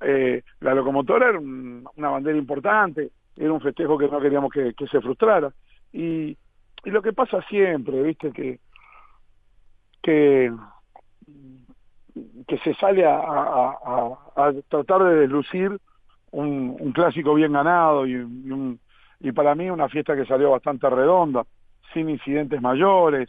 Eh, 0.00 0.42
la 0.60 0.74
locomotora 0.74 1.28
era 1.28 1.38
una 1.38 2.08
bandera 2.08 2.38
importante, 2.38 3.10
era 3.36 3.52
un 3.52 3.60
festejo 3.60 3.98
que 3.98 4.08
no 4.08 4.18
queríamos 4.18 4.50
que, 4.50 4.74
se 4.90 5.00
frustrara. 5.02 5.52
Y, 5.92 6.36
lo 6.84 7.02
que 7.02 7.12
pasa 7.12 7.40
siempre, 7.42 8.02
viste, 8.02 8.32
que, 8.32 8.58
que, 10.02 10.50
se 12.64 12.74
sale 12.74 13.04
a, 13.04 13.14
a, 13.14 14.52
tratar 14.68 15.04
de 15.04 15.14
deslucir 15.20 15.78
un, 16.32 16.92
clásico 16.92 17.34
bien 17.34 17.52
ganado 17.52 18.06
y, 18.06 18.16
un, 18.16 18.80
y 19.20 19.32
para 19.32 19.54
mí 19.54 19.70
una 19.70 19.88
fiesta 19.88 20.16
que 20.16 20.26
salió 20.26 20.50
bastante 20.50 20.88
redonda, 20.90 21.44
sin 21.92 22.08
incidentes 22.08 22.60
mayores. 22.60 23.28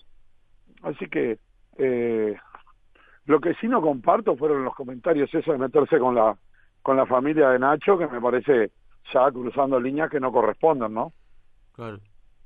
Así 0.81 1.07
que 1.07 1.37
eh, 1.77 2.35
lo 3.25 3.39
que 3.39 3.53
sí 3.55 3.67
no 3.67 3.81
comparto 3.81 4.35
fueron 4.35 4.63
los 4.63 4.75
comentarios 4.75 5.33
eso 5.33 5.51
de 5.51 5.57
meterse 5.57 5.99
con 5.99 6.15
la 6.15 6.35
con 6.81 6.97
la 6.97 7.05
familia 7.05 7.49
de 7.49 7.59
Nacho, 7.59 7.97
que 7.97 8.07
me 8.07 8.19
parece 8.19 8.71
ya 9.13 9.31
cruzando 9.31 9.79
líneas 9.79 10.09
que 10.09 10.19
no 10.19 10.31
corresponden, 10.31 10.93
¿no? 10.93 11.13
Claro. 11.73 11.99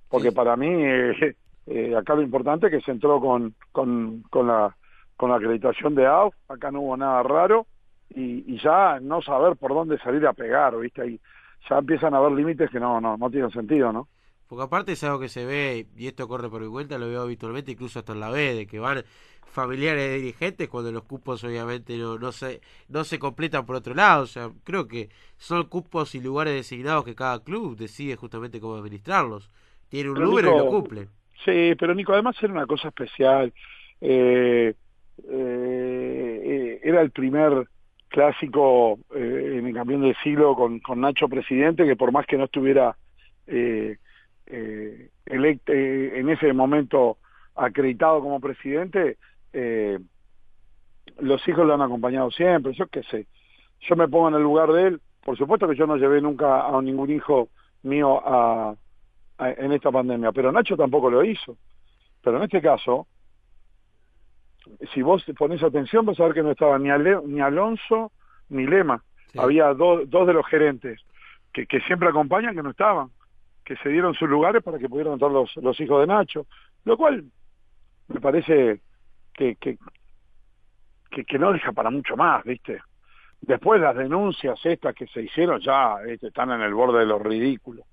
Porque 0.09 0.31
para 0.31 0.55
mí 0.55 0.67
eh, 0.69 1.35
eh, 1.65 1.95
acá 1.95 2.15
lo 2.15 2.21
importante 2.21 2.67
es 2.67 2.71
que 2.71 2.81
se 2.81 2.91
entró 2.91 3.19
con, 3.19 3.55
con, 3.71 4.21
con, 4.29 4.47
la, 4.47 4.75
con 5.17 5.31
la 5.31 5.37
acreditación 5.37 5.95
de 5.95 6.05
AUF, 6.05 6.35
acá 6.47 6.71
no 6.71 6.81
hubo 6.81 6.95
nada 6.95 7.23
raro, 7.23 7.65
y, 8.09 8.53
y 8.53 8.59
ya 8.59 8.99
no 9.01 9.21
saber 9.21 9.57
por 9.57 9.73
dónde 9.73 9.97
salir 9.97 10.25
a 10.25 10.33
pegar, 10.33 10.77
¿viste? 10.77 11.01
Ahí 11.01 11.19
ya 11.67 11.79
empiezan 11.79 12.13
a 12.13 12.17
haber 12.17 12.31
límites 12.33 12.69
que 12.69 12.79
no, 12.79 13.01
no, 13.01 13.17
no 13.17 13.29
tienen 13.29 13.51
sentido, 13.51 13.91
¿no? 13.91 14.07
Porque 14.47 14.63
aparte 14.63 14.93
es 14.93 15.03
algo 15.03 15.19
que 15.19 15.29
se 15.29 15.45
ve, 15.45 15.87
y 15.97 16.07
esto 16.07 16.27
corre 16.27 16.49
por 16.49 16.61
mi 16.61 16.69
cuenta, 16.69 16.97
lo 16.97 17.07
veo 17.07 17.21
habitualmente, 17.21 17.71
incluso 17.73 17.99
hasta 17.99 18.13
en 18.13 18.21
la 18.21 18.29
B, 18.29 18.53
de 18.53 18.67
que 18.67 18.79
van 18.79 19.03
familiares 19.45 20.09
de 20.09 20.17
dirigentes 20.17 20.69
cuando 20.69 20.91
los 20.91 21.03
cupos 21.03 21.43
obviamente 21.43 21.97
no, 21.97 22.19
no, 22.19 22.31
se, 22.31 22.61
no 22.89 23.03
se 23.03 23.17
completan 23.17 23.65
por 23.65 23.75
otro 23.75 23.93
lado. 23.93 24.23
O 24.23 24.27
sea, 24.27 24.51
creo 24.63 24.87
que 24.87 25.09
son 25.37 25.63
cupos 25.65 26.15
y 26.15 26.21
lugares 26.21 26.53
designados 26.53 27.03
que 27.03 27.15
cada 27.15 27.43
club 27.43 27.75
decide 27.75 28.15
justamente 28.15 28.59
cómo 28.59 28.75
administrarlos. 28.75 29.49
Tiene 29.89 30.11
un 30.11 30.19
número 30.19 30.53
y 30.53 30.57
lo 30.57 30.67
cumple. 30.67 31.07
Sí, 31.43 31.73
pero 31.79 31.95
Nico, 31.95 32.13
además 32.13 32.35
era 32.41 32.53
una 32.53 32.65
cosa 32.65 32.89
especial. 32.89 33.53
Eh, 33.99 34.73
eh, 35.29 36.79
era 36.83 37.01
el 37.01 37.11
primer 37.11 37.67
clásico 38.09 38.99
eh, 39.15 39.55
en 39.57 39.67
el 39.67 39.73
campeón 39.73 40.01
del 40.01 40.15
siglo 40.23 40.55
con, 40.55 40.79
con 40.79 41.01
Nacho 41.01 41.27
presidente, 41.27 41.85
que 41.85 41.95
por 41.95 42.11
más 42.11 42.25
que 42.25 42.37
no 42.37 42.45
estuviera 42.45 42.95
eh, 43.47 43.97
eh, 44.47 45.09
en 45.25 46.29
ese 46.29 46.53
momento 46.53 47.17
acreditado 47.55 48.21
como 48.21 48.39
presidente, 48.39 49.17
eh, 49.53 49.99
los 51.19 51.45
hijos 51.47 51.65
lo 51.65 51.73
han 51.73 51.81
acompañado 51.81 52.31
siempre, 52.31 52.73
yo 52.73 52.87
qué 52.87 53.03
sé, 53.03 53.27
yo 53.81 53.95
me 53.95 54.07
pongo 54.07 54.29
en 54.29 54.35
el 54.35 54.43
lugar 54.43 54.71
de 54.71 54.87
él, 54.87 55.01
por 55.23 55.37
supuesto 55.37 55.67
que 55.67 55.75
yo 55.75 55.87
no 55.87 55.97
llevé 55.97 56.21
nunca 56.21 56.67
a 56.67 56.81
ningún 56.81 57.11
hijo 57.11 57.49
mío 57.83 58.21
a, 58.25 58.75
en 59.39 59.71
esta 59.71 59.91
pandemia, 59.91 60.31
pero 60.31 60.51
Nacho 60.51 60.77
tampoco 60.77 61.09
lo 61.09 61.23
hizo, 61.23 61.57
pero 62.23 62.37
en 62.37 62.43
este 62.43 62.61
caso, 62.61 63.07
si 64.93 65.01
vos 65.01 65.23
pones 65.37 65.63
atención 65.63 66.05
vas 66.05 66.19
a 66.19 66.23
ver 66.23 66.33
que 66.33 66.43
no 66.43 66.51
estaba 66.51 66.77
ni, 66.77 66.89
ni 67.25 67.41
Alonso 67.41 68.11
ni 68.49 68.65
Lema, 68.65 69.03
había 69.37 69.73
dos 69.73 70.09
de 70.09 70.33
los 70.33 70.45
gerentes 70.47 71.01
que, 71.53 71.65
que 71.65 71.79
siempre 71.81 72.09
acompañan 72.09 72.55
que 72.55 72.63
no 72.63 72.71
estaban, 72.71 73.09
que 73.67 73.75
se 73.75 73.89
dieron 73.89 74.13
sus 74.13 74.29
lugares 74.29 74.63
para 74.63 74.79
que 74.79 74.87
pudieran 74.87 75.13
entrar 75.13 75.29
los, 75.29 75.53
los 75.57 75.77
hijos 75.81 75.99
de 75.99 76.07
Nacho, 76.07 76.47
lo 76.85 76.95
cual 76.95 77.25
me 78.07 78.21
parece 78.21 78.79
que, 79.33 79.57
que, 79.57 79.77
que, 81.25 81.37
no 81.37 81.51
deja 81.51 81.73
para 81.73 81.89
mucho 81.89 82.15
más, 82.15 82.45
¿viste? 82.45 82.79
Después 83.41 83.81
las 83.81 83.97
denuncias 83.97 84.57
estas 84.63 84.95
que 84.95 85.05
se 85.07 85.21
hicieron 85.23 85.59
ya 85.59 85.97
están 86.21 86.51
en 86.51 86.61
el 86.61 86.73
borde 86.73 86.99
de 86.99 87.07
lo 87.07 87.19
ridículo. 87.19 87.83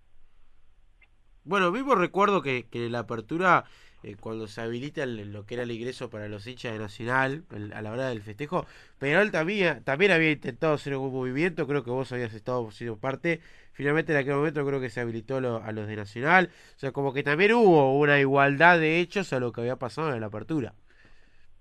Bueno, 1.42 1.72
vivo 1.72 1.96
recuerdo 1.96 2.40
que, 2.40 2.68
que 2.70 2.88
la 2.88 3.00
apertura, 3.00 3.64
eh, 4.04 4.16
cuando 4.20 4.46
se 4.46 4.60
habilita 4.60 5.06
lo 5.06 5.46
que 5.46 5.54
era 5.54 5.62
el 5.62 5.70
ingreso 5.70 6.10
para 6.10 6.28
los 6.28 6.46
hinchas 6.46 6.74
de 6.74 6.78
Nacional, 6.78 7.44
a 7.74 7.80
la 7.80 7.90
hora 7.90 8.08
del 8.08 8.20
festejo, 8.20 8.66
Peñarol 8.98 9.30
también, 9.30 9.82
también 9.82 10.12
había 10.12 10.30
intentado 10.30 10.74
hacer 10.74 10.94
un 10.94 11.10
movimiento, 11.10 11.66
creo 11.66 11.82
que 11.82 11.90
vos 11.90 12.12
habías 12.12 12.34
estado 12.34 12.70
sido 12.70 12.98
parte, 12.98 13.40
finalmente 13.72 14.12
en 14.12 14.18
aquel 14.18 14.34
momento 14.34 14.66
creo 14.66 14.80
que 14.80 14.90
se 14.90 15.00
habilitó 15.00 15.38
a 15.38 15.72
los 15.72 15.86
de 15.86 15.96
Nacional, 15.96 16.50
o 16.76 16.78
sea, 16.78 16.92
como 16.92 17.14
que 17.14 17.22
también 17.22 17.54
hubo 17.54 17.98
una 17.98 18.20
igualdad 18.20 18.78
de 18.78 19.00
hechos 19.00 19.32
a 19.32 19.40
lo 19.40 19.52
que 19.52 19.62
había 19.62 19.76
pasado 19.76 20.12
en 20.12 20.20
la 20.20 20.26
apertura. 20.26 20.74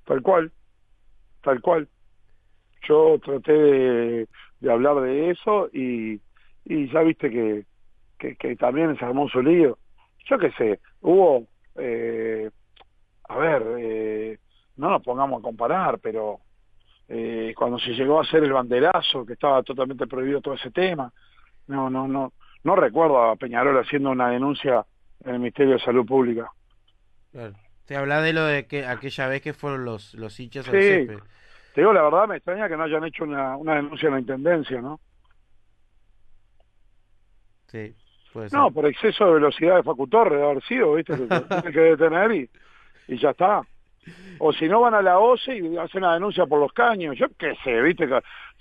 Tal 0.06 0.22
cual, 0.22 0.52
tal 1.44 1.62
cual. 1.62 1.88
Yo 2.88 3.18
traté 3.24 3.54
de, 3.54 4.28
hablar 4.70 5.00
de 5.02 5.30
eso 5.30 5.70
y, 5.72 6.20
y 6.66 6.92
ya 6.92 7.02
viste 7.04 7.30
que, 7.30 7.66
que, 8.38 8.56
también 8.58 8.98
se 8.98 9.06
armó 9.06 9.30
su 9.30 9.42
lío. 9.42 9.78
Yo 10.30 10.38
qué 10.38 10.52
sé, 10.52 10.80
hubo, 11.02 11.48
eh, 11.76 12.50
a 13.30 13.38
ver, 13.38 13.64
eh, 13.80 14.40
no 14.78 14.90
nos 14.90 15.04
pongamos 15.04 15.40
a 15.40 15.44
comparar, 15.44 16.00
pero 16.00 16.40
eh, 17.08 17.54
cuando 17.56 17.80
se 17.80 17.92
llegó 17.92 18.20
a 18.20 18.24
hacer 18.24 18.44
el 18.44 18.54
banderazo, 18.54 19.26
que 19.26 19.34
estaba 19.34 19.64
totalmente 19.64 20.08
prohibido 20.08 20.42
todo 20.42 20.56
ese 20.56 20.72
tema, 20.72 21.12
no, 21.68 21.90
no, 21.90 22.08
no, 22.08 22.34
no 22.64 22.76
recuerdo 22.76 23.24
a 23.24 23.36
Peñarol 23.36 23.78
haciendo 23.80 24.12
una 24.12 24.30
denuncia 24.30 24.86
en 25.24 25.34
el 25.36 25.40
Ministerio 25.40 25.74
de 25.74 25.80
Salud 25.80 26.06
Pública. 26.06 26.52
Claro. 27.32 27.54
Te 27.86 27.98
habla 27.98 28.22
de 28.22 28.34
lo 28.34 28.46
de 28.46 28.66
que 28.66 28.86
aquella 28.86 29.28
vez 29.28 29.42
que 29.42 29.54
fueron 29.54 29.84
los, 29.84 30.14
los 30.14 30.40
hinchas 30.40 30.66
sí. 30.66 30.72
Te 30.72 31.82
digo, 31.82 31.92
la 31.92 32.04
verdad 32.04 32.28
me 32.28 32.38
extraña 32.38 32.70
que 32.70 32.78
no 32.78 32.84
hayan 32.84 33.04
hecho 33.04 33.24
una, 33.24 33.58
una 33.58 33.76
denuncia 33.76 34.08
en 34.08 34.14
la 34.14 34.20
Intendencia, 34.20 34.80
¿no? 34.80 35.00
Sí. 37.68 37.96
No, 38.52 38.72
por 38.72 38.86
exceso 38.86 39.26
de 39.26 39.34
velocidad 39.34 39.78
de 39.78 39.84
Facutor 39.84 40.32
de 40.32 40.44
haber 40.44 40.64
sido, 40.64 40.94
¿viste? 40.94 41.14
Que 41.16 41.28
tiene 41.62 41.72
que 41.72 41.80
detener 41.80 42.32
y, 42.32 42.50
y 43.08 43.18
ya 43.18 43.32
está. 43.32 43.62
O 44.40 44.52
si 44.52 44.68
no 44.68 44.82
van 44.82 44.96
a 44.96 45.02
la 45.02 45.20
OCE 45.20 45.58
y 45.58 45.78
hacen 45.78 46.04
una 46.04 46.14
denuncia 46.14 46.46
por 46.46 46.60
los 46.60 46.74
caños, 46.74 47.18
yo 47.18 47.28
qué 47.38 47.54
sé, 47.64 47.82
¿viste? 47.82 48.08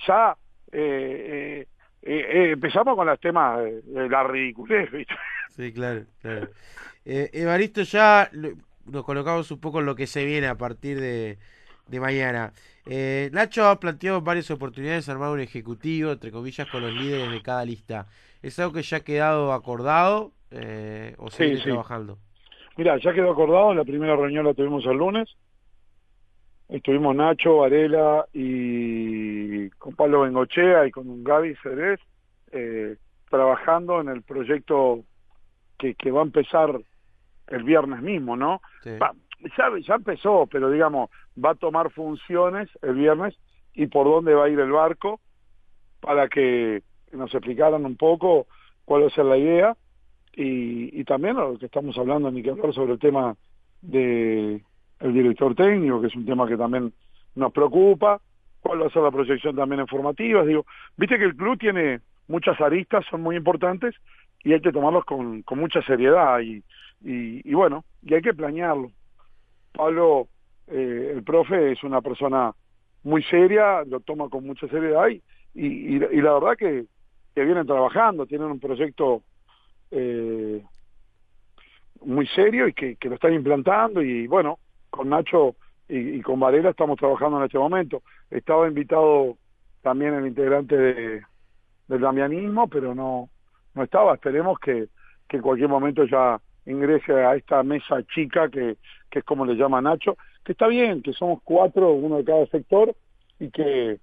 Ya 0.06 0.36
eh, 0.70 1.66
eh, 1.66 1.66
eh, 2.02 2.50
empezamos 2.52 2.94
con 2.96 3.06
los 3.06 3.18
temas 3.18 3.58
de, 3.60 4.08
la 4.08 4.22
ridiculez, 4.22 4.90
¿viste? 4.90 5.14
Sí, 5.48 5.72
claro, 5.72 6.04
claro. 6.20 6.48
Evaristo, 7.04 7.82
ya 7.82 8.30
nos 8.86 9.04
colocamos 9.04 9.50
un 9.50 9.60
poco 9.60 9.80
en 9.80 9.86
lo 9.86 9.94
que 9.94 10.06
se 10.06 10.24
viene 10.24 10.46
a 10.46 10.56
partir 10.56 11.00
de, 11.00 11.38
mañana. 12.00 12.52
Eh, 12.86 13.30
Nacho 13.32 13.66
ha 13.66 13.78
planteado 13.78 14.22
varias 14.22 14.50
oportunidades 14.50 15.06
de 15.06 15.12
armar 15.12 15.30
un 15.30 15.40
ejecutivo, 15.40 16.12
entre 16.12 16.30
comillas, 16.30 16.68
con 16.68 16.82
los 16.82 16.92
líderes 16.92 17.30
de 17.30 17.42
cada 17.42 17.64
lista. 17.64 18.06
¿Es 18.42 18.58
algo 18.58 18.72
que 18.72 18.82
ya 18.82 18.98
ha 18.98 19.00
quedado 19.00 19.52
acordado 19.52 20.32
eh, 20.50 21.14
o 21.18 21.30
sigue 21.30 21.58
trabajando? 21.58 22.18
Mira, 22.76 22.98
ya 22.98 23.12
quedó 23.12 23.30
acordado, 23.30 23.74
la 23.74 23.84
primera 23.84 24.16
reunión 24.16 24.44
la 24.44 24.54
tuvimos 24.54 24.84
el 24.86 24.96
lunes. 24.96 25.28
Estuvimos 26.68 27.14
Nacho, 27.14 27.58
Varela 27.58 28.26
y 28.32 29.68
con 29.70 29.94
Pablo 29.94 30.22
Bengochea 30.22 30.86
y 30.86 30.90
con 30.90 31.22
Gaby 31.22 31.54
Cerez 31.62 32.00
eh, 32.50 32.96
trabajando 33.28 34.00
en 34.00 34.08
el 34.08 34.22
proyecto 34.22 35.04
que, 35.78 35.94
que 35.94 36.10
va 36.10 36.20
a 36.20 36.24
empezar 36.24 36.80
el 37.48 37.62
viernes 37.64 38.00
mismo, 38.00 38.36
¿no? 38.36 38.60
ya, 38.84 39.70
ya 39.86 39.94
empezó, 39.94 40.46
pero 40.46 40.70
digamos, 40.70 41.10
va 41.42 41.50
a 41.50 41.54
tomar 41.54 41.90
funciones 41.90 42.68
el 42.80 42.94
viernes 42.94 43.34
y 43.74 43.86
por 43.86 44.06
dónde 44.06 44.34
va 44.34 44.46
a 44.46 44.48
ir 44.48 44.58
el 44.58 44.70
barco 44.70 45.20
para 46.00 46.28
que 46.28 46.82
nos 47.12 47.32
explicaran 47.34 47.84
un 47.84 47.96
poco 47.96 48.46
cuál 48.84 49.02
va 49.02 49.06
a 49.06 49.10
ser 49.10 49.24
la 49.24 49.36
idea 49.36 49.76
y, 50.34 51.00
y 51.00 51.04
también 51.04 51.36
lo 51.36 51.58
que 51.58 51.66
estamos 51.66 51.96
hablando, 51.98 52.30
ni 52.30 52.42
que 52.42 52.54
sobre 52.72 52.92
el 52.92 52.98
tema 52.98 53.36
de 53.80 54.62
el 55.00 55.12
director 55.12 55.54
técnico, 55.54 56.00
que 56.00 56.06
es 56.06 56.14
un 56.14 56.24
tema 56.24 56.46
que 56.46 56.56
también 56.56 56.92
nos 57.34 57.52
preocupa, 57.52 58.20
cuál 58.60 58.82
va 58.82 58.86
a 58.86 58.90
ser 58.90 59.02
la 59.02 59.10
proyección 59.10 59.56
también 59.56 59.80
en 59.80 59.88
formativas, 59.88 60.46
digo, 60.46 60.64
viste 60.96 61.18
que 61.18 61.24
el 61.24 61.36
club 61.36 61.58
tiene 61.58 62.00
muchas 62.28 62.60
aristas, 62.60 63.04
son 63.10 63.20
muy 63.20 63.36
importantes 63.36 63.94
y 64.44 64.52
hay 64.52 64.60
que 64.60 64.72
tomarlos 64.72 65.04
con, 65.04 65.44
mucha 65.56 65.82
seriedad 65.82 66.40
y, 66.40 66.62
y, 67.02 67.54
bueno, 67.54 67.84
y 68.02 68.14
hay 68.14 68.22
que 68.22 68.34
planearlo. 68.34 68.90
Pablo, 69.72 70.28
eh, 70.68 71.12
el 71.14 71.22
profe, 71.24 71.72
es 71.72 71.82
una 71.82 72.00
persona 72.00 72.52
muy 73.02 73.22
seria, 73.24 73.82
lo 73.84 74.00
toma 74.00 74.28
con 74.28 74.46
mucha 74.46 74.68
seriedad 74.68 75.08
y, 75.08 75.22
y, 75.54 75.98
la 75.98 76.34
verdad 76.34 76.56
que, 76.56 76.86
que, 77.34 77.44
vienen 77.44 77.66
trabajando, 77.66 78.26
tienen 78.26 78.50
un 78.50 78.60
proyecto 78.60 79.22
eh, 79.90 80.62
muy 82.04 82.26
serio 82.28 82.68
y 82.68 82.72
que, 82.72 82.96
lo 83.02 83.14
están 83.14 83.34
implantando 83.34 84.02
y 84.02 84.26
bueno, 84.26 84.58
con 84.90 85.08
Nacho 85.08 85.56
y, 85.88 86.20
con 86.22 86.40
Varela 86.40 86.70
estamos 86.70 86.98
trabajando 86.98 87.38
en 87.38 87.44
este 87.44 87.58
momento. 87.58 88.02
Estaba 88.30 88.66
invitado 88.66 89.36
también 89.82 90.14
el 90.14 90.26
integrante 90.26 90.76
de, 90.76 91.22
del 91.88 92.00
damianismo, 92.00 92.68
pero 92.68 92.94
no, 92.94 93.28
no 93.74 93.82
estaba. 93.82 94.14
Esperemos 94.14 94.58
que, 94.58 94.88
que 95.28 95.36
en 95.36 95.42
cualquier 95.42 95.68
momento 95.68 96.04
ya 96.04 96.40
ingrese 96.66 97.12
a 97.12 97.34
esta 97.34 97.62
mesa 97.62 98.02
chica 98.14 98.48
que, 98.48 98.76
que 99.10 99.18
es 99.18 99.24
como 99.24 99.44
le 99.44 99.54
llama 99.54 99.82
Nacho, 99.82 100.16
que 100.44 100.52
está 100.52 100.66
bien, 100.66 101.02
que 101.02 101.12
somos 101.12 101.40
cuatro, 101.44 101.92
uno 101.92 102.16
de 102.16 102.24
cada 102.24 102.46
sector, 102.46 102.94
y 103.38 103.50
que 103.50 103.98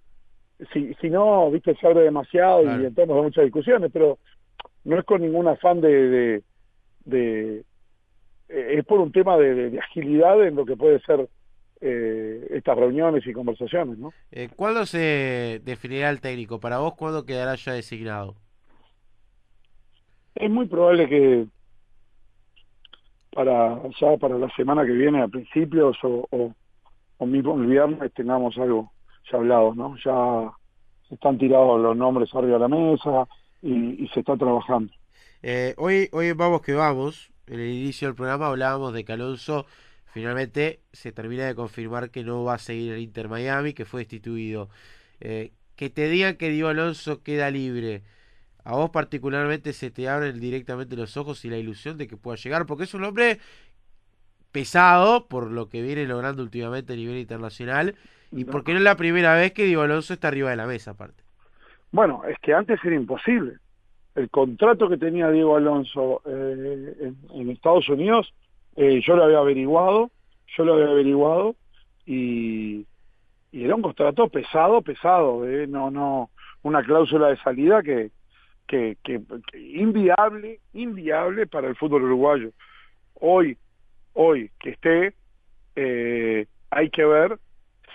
si, 0.74 0.94
si 0.96 1.10
no, 1.10 1.50
viste, 1.51 1.75
se 1.75 1.88
abre 1.88 2.01
demasiado 2.01 2.63
y 2.63 2.86
entramos 2.86 3.18
a 3.18 3.22
muchas 3.22 3.46
discusiones, 3.46 3.89
pero 3.92 4.18
no 4.84 5.00
es 5.00 5.06
con 5.06 5.22
ningún 5.22 5.48
afán 5.48 5.82
de, 5.82 6.44
de, 7.06 7.63
eh, 8.50 8.75
es 8.78 8.86
por 8.86 9.00
un 9.00 9.12
tema 9.12 9.38
de, 9.38 9.80
agilidad 9.80 10.46
en 10.46 10.56
lo 10.56 10.66
que 10.66 10.75
puede 10.75 11.00
ser 11.01 11.28
eh, 11.82 12.48
estas 12.51 12.78
reuniones 12.78 13.25
y 13.25 13.34
conversaciones, 13.34 13.98
¿no? 13.98 14.13
Eh, 14.32 14.50
¿Cuándo 14.56 14.86
se 14.86 15.62
definirá 15.63 16.10
el 16.10 16.20
técnico? 16.20 16.60
Para 16.60 16.80
vos, 16.80 16.96
¿cuándo 16.96 17.25
quedará 17.25 17.56
ya 17.56 17.74
designado? 17.74 18.36
Es 20.36 20.50
muy 20.50 20.68
probable 20.68 21.08
que 21.08 21.46
para 23.32 23.82
ya 24.00 24.18
para 24.18 24.38
la 24.38 24.50
semana 24.56 24.86
que 24.86 24.92
viene 24.92 25.22
a 25.22 25.28
principios 25.28 25.98
o, 26.04 26.28
o, 26.32 26.54
o 27.18 27.25
mismo 27.25 27.56
el 27.56 27.68
viernes 27.68 28.13
tengamos 28.13 28.58
algo 28.58 28.92
ya 29.32 29.38
hablado, 29.38 29.74
¿no? 29.76 29.96
Ya 30.04 30.52
están 31.10 31.38
tirados 31.38 31.80
los 31.82 31.96
nombres 31.96 32.34
arriba 32.34 32.54
de 32.54 32.60
la 32.60 32.68
mesa 32.68 33.28
y, 33.62 34.04
y 34.04 34.08
se 34.10 34.22
está 34.22 34.38
trabajando. 34.38 34.92
Eh, 35.42 35.74
hoy, 35.78 36.10
hoy 36.12 36.32
vamos 36.34 36.62
que 36.62 36.74
vamos, 36.74 37.32
en 37.48 37.60
el 37.60 37.70
inicio 37.70 38.08
del 38.08 38.16
programa 38.16 38.48
hablábamos 38.48 38.94
de 38.94 39.06
que 39.06 39.14
Alonso 39.14 39.66
finalmente 40.06 40.82
se 40.92 41.12
termina 41.12 41.46
de 41.46 41.56
confirmar 41.56 42.10
que 42.10 42.24
no 42.24 42.44
va 42.44 42.56
a 42.56 42.60
seguir 42.60 42.94
el 42.94 43.00
Inter 43.00 43.30
Miami, 43.30 43.74
que 43.74 43.86
fue 43.86 44.02
destituido. 44.02 44.70
Eh, 45.22 45.54
que 45.76 45.90
te 45.90 46.10
digan 46.10 46.36
que 46.36 46.50
Diego 46.50 46.70
Alonso 46.70 47.24
queda 47.24 47.50
libre, 47.52 48.04
a 48.66 48.76
vos 48.76 48.90
particularmente 48.90 49.74
se 49.74 49.92
te 49.92 50.10
abren 50.10 50.40
directamente 50.40 50.96
los 50.96 51.16
ojos 51.18 51.46
y 51.46 51.50
la 51.50 51.58
ilusión 51.58 51.98
de 51.98 52.08
que 52.08 52.18
pueda 52.18 52.38
llegar, 52.38 52.66
porque 52.66 52.84
es 52.84 52.94
un 52.94 53.06
hombre 53.06 53.40
pesado 54.52 55.28
por 55.28 55.52
lo 55.52 55.70
que 55.70 55.82
viene 55.82 56.06
logrando 56.06 56.44
últimamente 56.44 56.94
a 56.94 56.96
nivel 56.96 57.18
internacional 57.18 57.96
y 58.32 58.46
porque 58.46 58.72
no 58.74 58.78
es 58.78 58.84
la 58.84 58.96
primera 58.96 59.34
vez 59.36 59.54
que 59.54 59.66
Diego 59.66 59.82
Alonso 59.82 60.14
está 60.14 60.28
arriba 60.28 60.50
de 60.50 60.56
la 60.56 60.68
mesa 60.68 60.92
aparte. 60.92 61.24
Bueno, 61.92 62.24
es 62.26 62.38
que 62.40 62.54
antes 62.54 62.80
era 62.84 62.96
imposible. 62.96 63.58
El 64.16 64.30
contrato 64.30 64.90
que 64.90 64.98
tenía 64.98 65.32
Diego 65.32 65.56
Alonso 65.56 66.22
eh, 66.26 66.94
en, 67.02 67.18
en 67.34 67.50
Estados 67.50 67.88
Unidos, 67.90 68.34
eh, 68.76 69.02
yo 69.06 69.16
lo 69.16 69.24
había 69.24 69.40
averiguado, 69.40 70.12
yo 70.58 70.66
lo 70.66 70.74
había 70.74 70.90
averiguado 70.90 71.56
y, 72.06 72.86
y 73.52 73.64
era 73.64 73.76
un 73.76 73.82
contrato 73.82 74.28
pesado, 74.30 74.82
pesado, 74.82 75.48
eh, 75.48 75.68
no, 75.68 75.90
no, 75.90 76.30
una 76.64 76.84
cláusula 76.84 77.30
de 77.30 77.38
salida 77.38 77.82
que, 77.82 78.12
que, 78.68 78.98
que, 79.04 79.22
que 79.52 79.60
inviable, 79.60 80.60
inviable 80.74 81.48
para 81.48 81.68
el 81.68 81.76
fútbol 81.76 82.04
uruguayo. 82.04 82.52
Hoy, 83.16 83.58
hoy 84.14 84.52
que 84.60 84.72
esté, 84.72 85.14
eh, 85.76 86.46
hay 86.70 86.90
que 86.90 87.06
ver 87.06 87.40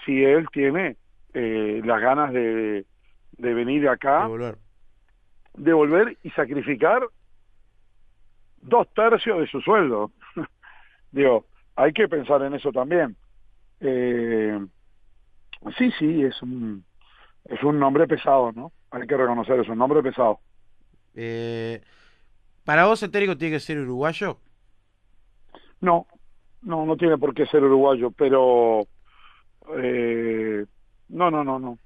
si 0.04 0.22
él 0.24 0.46
tiene 0.52 0.96
eh, 1.32 1.80
las 1.84 2.00
ganas 2.00 2.32
de, 2.32 2.86
de 3.32 3.54
venir 3.54 3.88
acá 3.88 4.22
de 4.22 4.28
volver. 4.28 4.58
devolver 5.54 6.18
y 6.22 6.30
sacrificar 6.30 7.02
dos 8.60 8.88
tercios 8.94 9.40
de 9.40 9.46
su 9.46 9.60
sueldo. 9.60 10.12
Digo, 11.12 11.46
hay 11.76 11.92
que 11.92 12.08
pensar 12.08 12.42
en 12.42 12.54
eso 12.54 12.72
también. 12.72 13.16
Eh, 13.80 14.58
sí, 15.76 15.90
sí, 15.98 16.22
es 16.22 16.40
un, 16.42 16.84
es 17.44 17.62
un 17.62 17.78
nombre 17.78 18.06
pesado, 18.06 18.52
¿no? 18.52 18.72
Hay 18.90 19.06
que 19.06 19.16
reconocer, 19.16 19.60
es 19.60 19.68
un 19.68 19.78
nombre 19.78 20.02
pesado. 20.02 20.40
Eh, 21.14 21.82
¿Para 22.64 22.86
vos 22.86 23.02
el 23.02 23.10
técnico 23.10 23.36
tiene 23.36 23.56
que 23.56 23.60
ser 23.60 23.78
uruguayo? 23.78 24.40
No, 25.80 26.06
no, 26.62 26.86
no 26.86 26.96
tiene 26.96 27.18
por 27.18 27.34
qué 27.34 27.46
ser 27.46 27.62
uruguayo, 27.62 28.10
pero 28.10 28.86
eh, 29.78 30.64
no, 31.08 31.30
no, 31.30 31.44
no, 31.44 31.58
no. 31.58 31.78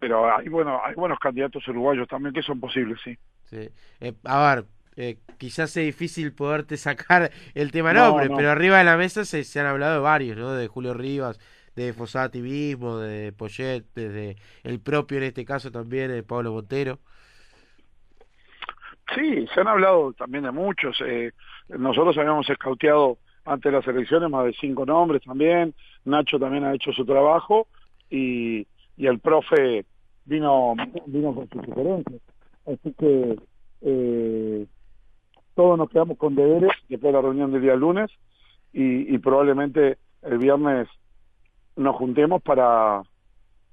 Pero 0.00 0.34
hay 0.36 0.48
bueno, 0.48 0.80
hay 0.84 0.94
buenos 0.94 1.18
candidatos 1.20 1.66
uruguayos 1.68 2.08
también 2.08 2.34
que 2.34 2.42
son 2.42 2.60
posibles, 2.60 3.00
sí. 3.04 3.16
Sí. 3.44 3.70
Eh, 4.00 4.14
a 4.24 4.54
ver, 4.54 4.66
eh, 4.96 5.18
quizás 5.38 5.70
sea 5.70 5.82
difícil 5.84 6.34
poderte 6.34 6.76
sacar 6.76 7.30
el 7.54 7.70
tema 7.72 7.92
No, 7.92 7.92
nombre, 7.92 8.30
no. 8.30 8.36
pero 8.36 8.50
arriba 8.50 8.78
de 8.78 8.84
la 8.84 8.96
mesa 8.96 9.24
se, 9.24 9.44
se 9.44 9.60
han 9.60 9.66
hablado 9.66 9.94
de 9.94 10.00
varios, 10.00 10.36
¿no? 10.38 10.52
De 10.52 10.68
Julio 10.68 10.94
Rivas, 10.94 11.38
de 11.76 11.92
Fossati 11.92 12.40
mismo, 12.40 12.98
de 12.98 13.32
Poyet, 13.32 13.84
de 13.94 14.36
el 14.62 14.80
propio 14.80 15.18
en 15.18 15.24
este 15.24 15.44
caso 15.44 15.70
también, 15.70 16.10
de 16.10 16.22
Pablo 16.22 16.52
Montero. 16.52 17.00
Sí, 19.14 19.46
se 19.54 19.60
han 19.60 19.68
hablado 19.68 20.12
también 20.14 20.44
de 20.44 20.50
muchos. 20.52 21.00
eh, 21.04 21.32
nosotros 21.68 22.16
habíamos 22.18 22.48
escauteado 22.48 23.18
ante 23.44 23.70
las 23.70 23.86
elecciones 23.86 24.30
más 24.30 24.44
de 24.46 24.54
cinco 24.54 24.86
nombres 24.86 25.22
también. 25.24 25.74
Nacho 26.04 26.38
también 26.38 26.64
ha 26.64 26.74
hecho 26.74 26.92
su 26.92 27.04
trabajo 27.04 27.66
y, 28.10 28.66
y 28.96 29.06
el 29.06 29.18
profe 29.18 29.84
vino 30.24 30.74
vino 31.06 31.34
con 31.34 31.48
sus 31.48 31.64
sugerencias. 31.64 32.20
Así 32.66 32.94
que 32.98 33.36
eh, 33.82 34.66
todos 35.54 35.78
nos 35.78 35.90
quedamos 35.90 36.16
con 36.18 36.34
deberes 36.34 36.72
después 36.88 37.12
de 37.12 37.18
la 37.18 37.22
reunión 37.22 37.52
del 37.52 37.62
día 37.62 37.74
lunes 37.76 38.10
y, 38.72 39.14
y 39.14 39.18
probablemente 39.18 39.98
el 40.22 40.38
viernes 40.38 40.88
nos 41.76 41.96
juntemos 41.96 42.42
para, 42.42 43.02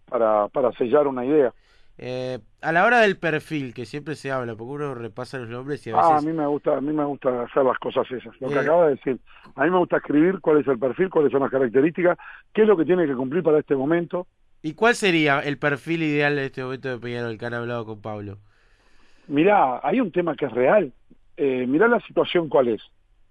para, 0.08 0.48
para 0.50 0.72
sellar 0.74 1.08
una 1.08 1.26
idea. 1.26 1.54
Eh, 2.02 2.40
a 2.62 2.72
la 2.72 2.86
hora 2.86 3.02
del 3.02 3.18
perfil, 3.20 3.74
que 3.74 3.86
siempre 3.86 4.16
se 4.16 4.32
habla, 4.32 4.56
porque 4.56 4.74
uno 4.74 4.96
repasa 4.96 5.38
los 5.38 5.50
nombres 5.50 5.86
y 5.86 5.92
a 5.92 5.98
Ah, 5.98 6.18
a 6.18 6.22
veces... 6.22 6.26
mí 6.26 6.32
me 6.34 6.46
gusta, 6.48 6.78
a 6.78 6.82
mí 6.82 6.94
me 6.94 7.04
gusta 7.06 7.44
hacer 7.44 7.64
las 7.64 7.78
cosas 7.80 8.10
esas. 8.12 8.40
Lo 8.42 8.52
que 8.52 8.56
Eh. 8.56 8.60
acaba 8.60 8.86
de 8.88 8.96
decir, 8.96 9.20
a 9.56 9.64
mí 9.66 9.70
me 9.72 9.78
gusta 9.80 9.98
escribir 9.98 10.40
cuál 10.40 10.60
es 10.62 10.68
el 10.68 10.80
perfil, 10.80 11.10
cuáles 11.10 11.32
son 11.32 11.42
las 11.42 11.52
características, 11.52 12.18
qué 12.54 12.62
es 12.64 12.68
lo 12.68 12.78
que 12.78 12.86
tiene 12.86 13.06
que 13.08 13.16
cumplir 13.16 13.44
para 13.44 13.60
este 13.60 13.76
momento. 13.76 14.28
¿Y 14.62 14.74
cuál 14.74 14.96
sería 14.96 15.40
el 15.42 15.58
perfil 15.60 16.02
ideal 16.04 16.38
en 16.38 16.46
este 16.46 16.64
momento 16.64 16.88
de 16.90 16.98
Peñarol 17.00 17.38
que 17.38 17.46
han 17.46 17.54
hablado 17.56 17.86
con 17.86 18.02
Pablo? 18.02 18.40
Mirá, 19.28 19.80
hay 19.84 20.00
un 20.02 20.12
tema 20.12 20.36
que 20.36 20.46
es 20.46 20.52
real. 20.52 20.94
Eh, 21.38 21.66
mirá 21.68 21.88
la 21.88 22.00
situación 22.02 22.50
cuál 22.50 22.70
es. 22.70 22.82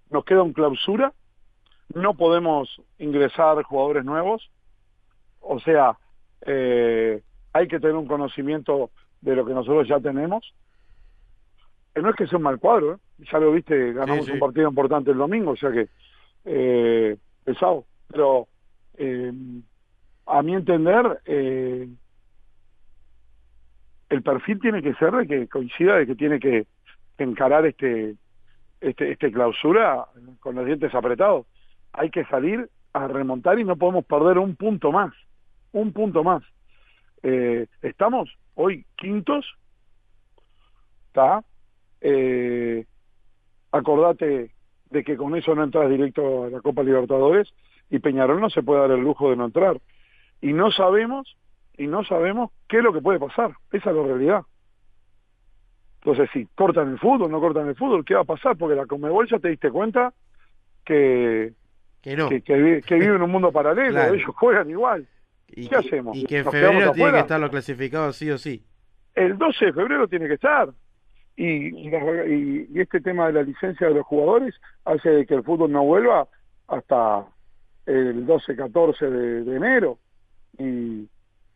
Nos 0.09 0.25
queda 0.25 0.41
un 0.43 0.53
clausura, 0.53 1.13
no 1.93 2.15
podemos 2.15 2.81
ingresar 2.99 3.61
jugadores 3.63 4.05
nuevos, 4.05 4.51
o 5.41 5.59
sea, 5.59 5.97
eh, 6.45 7.21
hay 7.59 7.67
que 7.67 7.79
tener 7.79 7.95
un 7.95 8.07
conocimiento 8.07 8.89
de 9.21 9.35
lo 9.35 9.45
que 9.45 9.53
nosotros 9.53 9.87
ya 9.87 9.99
tenemos. 9.99 10.53
Eh, 11.93 12.01
no 12.01 12.09
es 12.09 12.15
que 12.15 12.27
sea 12.27 12.37
un 12.37 12.43
mal 12.43 12.59
cuadro, 12.59 12.93
¿eh? 12.93 12.97
ya 13.31 13.39
lo 13.39 13.51
viste, 13.51 13.93
ganamos 13.93 14.25
sí. 14.25 14.31
un 14.31 14.39
partido 14.39 14.69
importante 14.69 15.11
el 15.11 15.17
domingo, 15.17 15.51
o 15.51 15.57
sea 15.57 15.71
que 15.71 15.89
eh, 16.45 17.17
pesado, 17.43 17.85
pero 18.07 18.47
eh, 18.97 19.33
a 20.25 20.41
mi 20.41 20.53
entender 20.53 21.19
eh, 21.25 21.89
el 24.09 24.23
perfil 24.23 24.59
tiene 24.59 24.81
que 24.81 24.93
ser 24.95 25.11
de 25.11 25.27
que 25.27 25.47
coincida 25.47 25.97
de 25.97 26.07
que 26.07 26.15
tiene 26.15 26.39
que 26.39 26.65
encarar 27.17 27.65
este 27.65 28.15
este, 28.79 29.11
este 29.11 29.31
clausura 29.31 30.05
con 30.39 30.55
los 30.55 30.65
dientes 30.65 30.93
apretados. 30.95 31.45
Hay 31.91 32.09
que 32.09 32.23
salir 32.25 32.69
a 32.93 33.07
remontar 33.07 33.59
y 33.59 33.65
no 33.65 33.75
podemos 33.75 34.05
perder 34.05 34.37
un 34.37 34.55
punto 34.55 34.91
más, 34.91 35.13
un 35.73 35.91
punto 35.91 36.23
más. 36.23 36.43
Eh, 37.23 37.67
estamos 37.81 38.29
hoy 38.55 38.85
quintos, 38.95 39.45
¿está? 41.07 41.43
Eh, 42.01 42.85
acordate 43.71 44.51
de 44.89 45.03
que 45.03 45.17
con 45.17 45.35
eso 45.35 45.53
no 45.55 45.63
entras 45.63 45.89
directo 45.89 46.45
a 46.45 46.49
la 46.49 46.61
Copa 46.61 46.83
Libertadores 46.83 47.49
y 47.89 47.99
Peñarol 47.99 48.39
no 48.39 48.49
se 48.49 48.63
puede 48.63 48.81
dar 48.81 48.91
el 48.91 49.01
lujo 49.01 49.29
de 49.29 49.35
no 49.35 49.45
entrar. 49.45 49.79
Y 50.41 50.53
no 50.53 50.71
sabemos, 50.71 51.35
y 51.77 51.87
no 51.87 52.03
sabemos 52.03 52.51
qué 52.67 52.77
es 52.77 52.83
lo 52.83 52.93
que 52.93 53.01
puede 53.01 53.19
pasar. 53.19 53.51
Esa 53.71 53.89
es 53.89 53.95
la 53.95 54.03
realidad. 54.03 54.41
Entonces, 56.01 56.29
si 56.31 56.45
cortan 56.55 56.91
el 56.91 56.99
fútbol, 56.99 57.29
no 57.29 57.41
cortan 57.41 57.67
el 57.67 57.75
fútbol, 57.75 58.05
¿qué 58.05 58.15
va 58.15 58.21
a 58.21 58.25
pasar? 58.25 58.55
Porque 58.57 58.75
la 58.75 58.85
Comebol 58.85 59.27
ya 59.29 59.37
te 59.39 59.49
diste 59.49 59.69
cuenta 59.69 60.13
que, 60.85 61.51
Que 62.01 62.15
no. 62.15 62.29
que, 62.29 62.41
que 62.41 62.55
vi- 62.55 62.81
que 62.81 62.95
vive 62.95 63.15
en 63.15 63.21
un 63.21 63.31
mundo 63.31 63.51
paralelo, 63.51 63.91
Claro. 63.99 64.13
ellos 64.13 64.31
juegan 64.35 64.69
igual. 64.69 65.07
Y, 65.55 65.63
¿qué 65.63 65.69
que- 65.69 65.75
hacemos? 65.75 66.17
Y 66.17 66.25
que 66.25 66.37
en 66.39 66.45
¿Nos 66.45 66.51
febrero 66.53 66.91
tiene 66.93 67.11
que 67.11 67.19
estar 67.19 67.39
lo 67.39 67.49
clasificado 67.49 68.13
sí 68.13 68.29
o 68.31 68.37
sí. 68.37 68.63
El 69.15 69.37
12 69.37 69.65
de 69.65 69.73
febrero 69.73 70.07
tiene 70.07 70.27
que 70.27 70.35
estar. 70.35 70.69
Y, 71.35 71.87
y 71.87 71.89
y- 71.89 72.79
este 72.79 72.99
tema 73.01 73.27
de 73.27 73.33
la 73.33 73.43
licencia 73.43 73.87
de 73.87 73.93
los 73.93 74.05
jugadores 74.05 74.55
hace 74.85 75.09
de 75.09 75.25
que 75.25 75.35
el 75.35 75.43
fútbol 75.43 75.71
no 75.71 75.83
vuelva 75.83 76.27
hasta 76.67 77.25
el 77.85 78.25
12-14 78.27 79.09
de, 79.09 79.43
de 79.43 79.55
enero. 79.55 79.97
Y, 80.57 81.07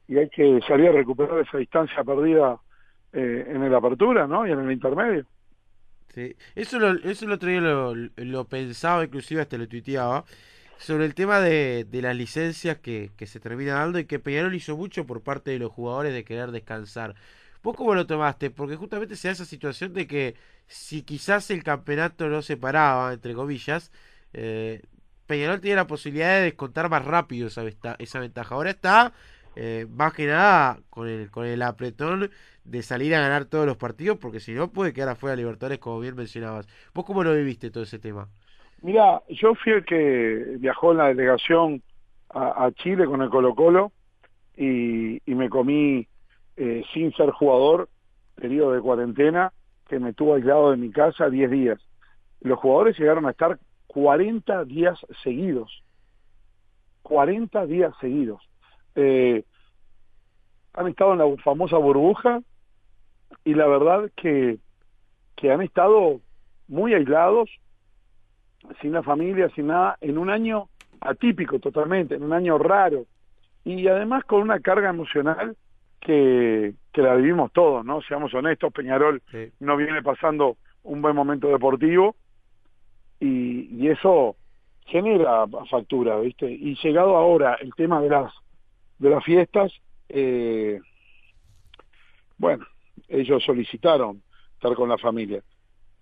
y 0.08 0.18
hay 0.18 0.30
que 0.30 0.60
salir 0.68 0.90
a 0.90 0.94
recuperar 0.94 1.40
esa 1.40 1.58
distancia 1.58 2.04
perdida 2.04 2.58
eh, 3.12 3.46
en 3.50 3.62
el 3.64 3.76
apertura 3.76 4.26
¿no? 4.28 4.48
y 4.48 4.52
en 4.52 4.60
el 4.60 4.72
intermedio. 4.72 5.26
Sí. 6.10 6.36
Eso, 6.56 6.80
lo, 6.80 6.92
eso 7.10 7.26
el 7.26 7.32
otro 7.32 7.50
día 7.50 7.60
lo, 7.62 7.94
lo 7.96 8.46
pensaba, 8.46 9.04
inclusive 9.04 9.42
hasta 9.42 9.58
lo 9.58 9.68
tuiteaba, 9.68 10.24
sobre 10.84 11.06
el 11.06 11.16
tema 11.16 11.40
de, 11.40 11.86
de 11.90 12.02
las 12.02 12.16
licencias 12.16 12.78
que, 12.80 13.12
que 13.18 13.26
se 13.28 13.40
termina 13.40 13.76
dando 13.76 14.00
y 14.00 14.06
que 14.06 14.20
Peñarol 14.20 14.54
hizo 14.56 14.76
mucho 14.78 15.06
por 15.06 15.22
parte 15.24 15.52
de 15.52 15.60
los 15.60 15.72
jugadores 15.72 16.14
de 16.14 16.24
querer 16.26 16.52
descansar. 16.52 17.16
¿Vos 17.64 17.76
cómo 17.78 17.96
lo 17.96 18.06
tomaste? 18.08 18.50
Porque 18.52 18.76
justamente 18.76 19.16
se 19.16 19.30
da 19.30 19.32
esa 19.34 19.46
situación 19.46 19.94
de 19.94 20.08
que 20.08 20.36
si 20.68 21.02
quizás 21.04 21.50
el 21.52 21.64
campeonato 21.64 22.28
no 22.30 22.42
se 22.42 22.58
paraba, 22.58 23.14
entre 23.14 23.34
comillas, 23.34 23.92
eh, 24.34 24.82
Peñarol 25.28 25.62
tiene 25.62 25.78
la 25.78 25.88
posibilidad 25.88 26.36
de 26.38 26.44
descontar 26.44 26.90
más 26.90 27.06
rápido 27.06 27.48
esa, 27.48 27.64
vesta- 27.64 27.96
esa 28.00 28.20
ventaja. 28.20 28.56
Ahora 28.56 28.72
está 28.72 29.14
eh, 29.56 29.88
más 29.90 30.14
que 30.14 30.28
nada 30.28 30.80
con 30.90 31.08
el, 31.08 31.32
con 31.32 31.46
el 31.46 31.62
apretón 31.62 32.30
de 32.66 32.84
salir 32.84 33.16
a 33.16 33.22
ganar 33.22 33.46
todos 33.46 33.66
los 33.66 33.78
partidos, 33.78 34.18
porque 34.18 34.40
si 34.40 34.52
no 34.54 34.72
puede 34.72 34.94
quedar 34.94 35.10
afuera 35.10 35.36
Libertadores, 35.36 35.80
como 35.80 36.00
bien 36.00 36.16
mencionabas. 36.16 36.68
¿Vos 36.94 37.06
cómo 37.06 37.24
lo 37.24 37.34
viviste 37.34 37.72
todo 37.72 37.84
ese 37.84 38.00
tema? 38.00 38.30
Mira, 38.84 39.24
yo 39.30 39.56
fui 39.56 39.72
el 39.72 39.86
que 39.86 40.58
viajó 40.60 40.92
en 40.92 40.98
la 40.98 41.08
delegación 41.08 41.82
a, 42.30 42.70
Chile 42.76 43.06
con 43.06 43.22
el 43.22 43.30
Colo 43.30 43.56
Colo 43.56 43.94
y, 44.58 45.22
me 45.26 45.50
comí 45.50 46.06
eh, 46.58 46.84
sin 46.94 47.14
ser 47.14 47.30
jugador 47.32 47.88
periodo 48.36 48.74
de 48.74 48.82
cuarentena 48.82 49.54
que 49.88 50.00
me 50.00 50.12
tuvo 50.12 50.36
aislado 50.36 50.72
de 50.72 50.78
mi 50.78 50.92
casa 50.92 51.30
10 51.30 51.50
días. 51.50 51.80
Los 52.42 52.60
jugadores 52.60 53.00
llegaron 53.00 53.26
a 53.26 53.32
estar 53.32 53.58
40 53.88 54.66
días 54.66 55.00
seguidos. 55.24 55.82
40 57.04 57.66
días 57.68 57.94
seguidos. 58.02 58.42
Eh, 58.96 59.46
han 60.74 60.88
estado 60.90 61.14
en 61.14 61.20
la 61.20 61.38
famosa 61.42 61.78
burbuja 61.78 62.42
y 63.46 63.54
la 63.54 63.66
verdad 63.66 64.12
que, 64.18 64.58
que 65.38 65.52
han 65.54 65.62
estado 65.62 66.20
muy 66.68 66.94
aislados, 66.94 67.50
sin 68.82 68.94
la 68.94 69.04
familia, 69.04 69.50
sin 69.56 69.68
nada, 69.68 69.98
en 70.02 70.18
un 70.18 70.30
año 70.30 70.70
atípico 71.02 71.60
totalmente, 71.60 72.16
en 72.16 72.24
un 72.24 72.34
año 72.34 72.58
raro 72.58 73.06
y 73.64 73.88
además 73.88 74.24
con 74.26 74.42
una 74.42 74.60
carga 74.60 74.90
emocional 74.90 75.56
que, 76.00 76.74
que 76.92 77.02
la 77.02 77.16
vivimos 77.16 77.52
todos, 77.54 77.86
¿no? 77.86 78.02
Seamos 78.02 78.34
honestos, 78.34 78.74
Peñarol 78.74 79.22
no 79.60 79.78
viene 79.78 80.02
pasando 80.02 80.58
un 80.84 81.02
buen 81.02 81.16
momento 81.16 81.48
deportivo 81.48 82.16
y, 83.20 83.70
y 83.72 83.88
eso 83.88 84.36
genera 84.86 85.46
factura, 85.70 86.20
¿viste? 86.20 86.52
Y 86.52 86.76
llegado 86.76 87.16
ahora 87.16 87.56
el 87.56 87.74
tema 87.74 88.02
de 88.02 88.10
las 88.10 88.34
de 89.00 89.10
las 89.10 89.24
fiestas, 89.24 89.72
eh, 90.10 90.80
bueno, 92.38 92.66
ellos 93.08 93.44
solicitaron 93.44 94.22
estar 94.54 94.74
con 94.76 94.90
la 94.90 94.98
familia. 94.98 95.44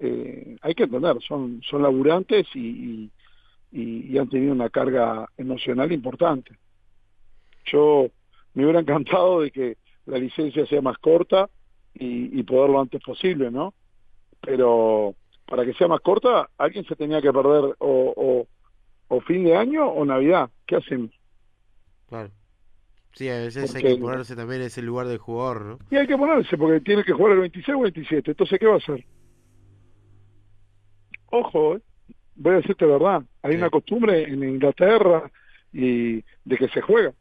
Eh, 0.03 0.57
hay 0.63 0.73
que 0.73 0.85
entender, 0.85 1.15
son, 1.21 1.61
son 1.61 1.83
laburantes 1.83 2.47
y, 2.55 3.11
y, 3.71 4.17
han 4.17 4.27
tenido 4.29 4.51
una 4.51 4.69
carga 4.71 5.29
emocional 5.37 5.91
importante. 5.91 6.57
Yo 7.65 8.07
me 8.55 8.63
hubiera 8.63 8.79
encantado 8.81 9.41
de 9.41 9.51
que 9.51 9.77
la 10.07 10.17
licencia 10.17 10.65
sea 10.65 10.81
más 10.81 10.97
corta 10.97 11.51
y, 11.93 12.39
y 12.39 12.41
poder 12.41 12.71
lo 12.71 12.81
antes 12.81 12.99
posible, 13.03 13.51
¿no? 13.51 13.75
Pero 14.41 15.13
para 15.45 15.65
que 15.65 15.73
sea 15.73 15.87
más 15.87 16.01
corta, 16.01 16.49
alguien 16.57 16.83
se 16.85 16.95
tenía 16.95 17.21
que 17.21 17.31
perder 17.31 17.75
o, 17.77 18.13
o, 18.17 18.47
o 19.07 19.21
fin 19.21 19.43
de 19.43 19.55
año 19.55 19.85
o 19.85 20.03
Navidad. 20.03 20.49
¿Qué 20.65 20.77
hacen? 20.77 21.11
Claro. 22.09 22.31
Sí, 23.13 23.29
a 23.29 23.35
veces 23.35 23.75
hay 23.75 23.83
que 23.83 23.97
ponerse 23.97 24.35
también 24.35 24.61
en 24.61 24.67
ese 24.67 24.81
lugar 24.81 25.07
del 25.07 25.19
jugador, 25.19 25.61
¿no? 25.63 25.79
Y 25.91 25.97
hay 25.97 26.07
que 26.07 26.17
ponerse 26.17 26.57
porque 26.57 26.79
tiene 26.79 27.03
que 27.03 27.13
jugar 27.13 27.33
el 27.33 27.41
26 27.41 27.77
o 27.77 27.81
27. 27.81 28.31
Entonces, 28.31 28.59
¿qué 28.59 28.65
va 28.65 28.75
a 28.75 28.77
hacer? 28.77 29.05
Ojo, 31.31 31.79
voy 32.35 32.53
a 32.53 32.57
decirte 32.57 32.85
verdad. 32.85 33.23
Hay 33.41 33.55
una 33.55 33.69
costumbre 33.69 34.23
en 34.23 34.43
Inglaterra 34.43 35.29
y 35.73 36.23
de 36.45 36.57
que 36.57 36.67
se 36.69 36.81
juega. 36.81 37.13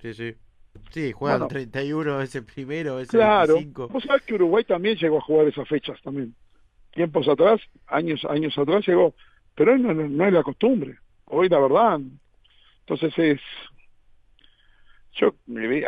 Sí, 0.00 0.14
sí. 0.14 0.34
Sí, 0.90 1.12
juegan 1.12 1.40
bueno, 1.40 1.48
31 1.48 2.22
ese 2.22 2.42
primero, 2.42 2.98
ese 2.98 3.16
claro. 3.16 3.54
25. 3.54 3.88
Vos 3.88 4.04
sabés 4.04 4.22
que 4.22 4.34
Uruguay 4.34 4.64
también 4.64 4.96
llegó 4.96 5.18
a 5.18 5.22
jugar 5.22 5.46
esas 5.46 5.68
fechas 5.68 6.00
también. 6.02 6.34
Tiempos 6.92 7.28
atrás, 7.28 7.60
años 7.86 8.24
años 8.26 8.56
atrás 8.56 8.86
llegó. 8.86 9.14
Pero 9.54 9.72
hoy 9.72 9.80
no, 9.80 9.94
no, 9.94 10.26
es 10.26 10.32
la 10.32 10.42
costumbre. 10.42 10.98
Hoy 11.26 11.48
la 11.48 11.58
verdad. 11.58 12.00
Entonces 12.80 13.12
es 13.18 13.40
yo 15.14 15.34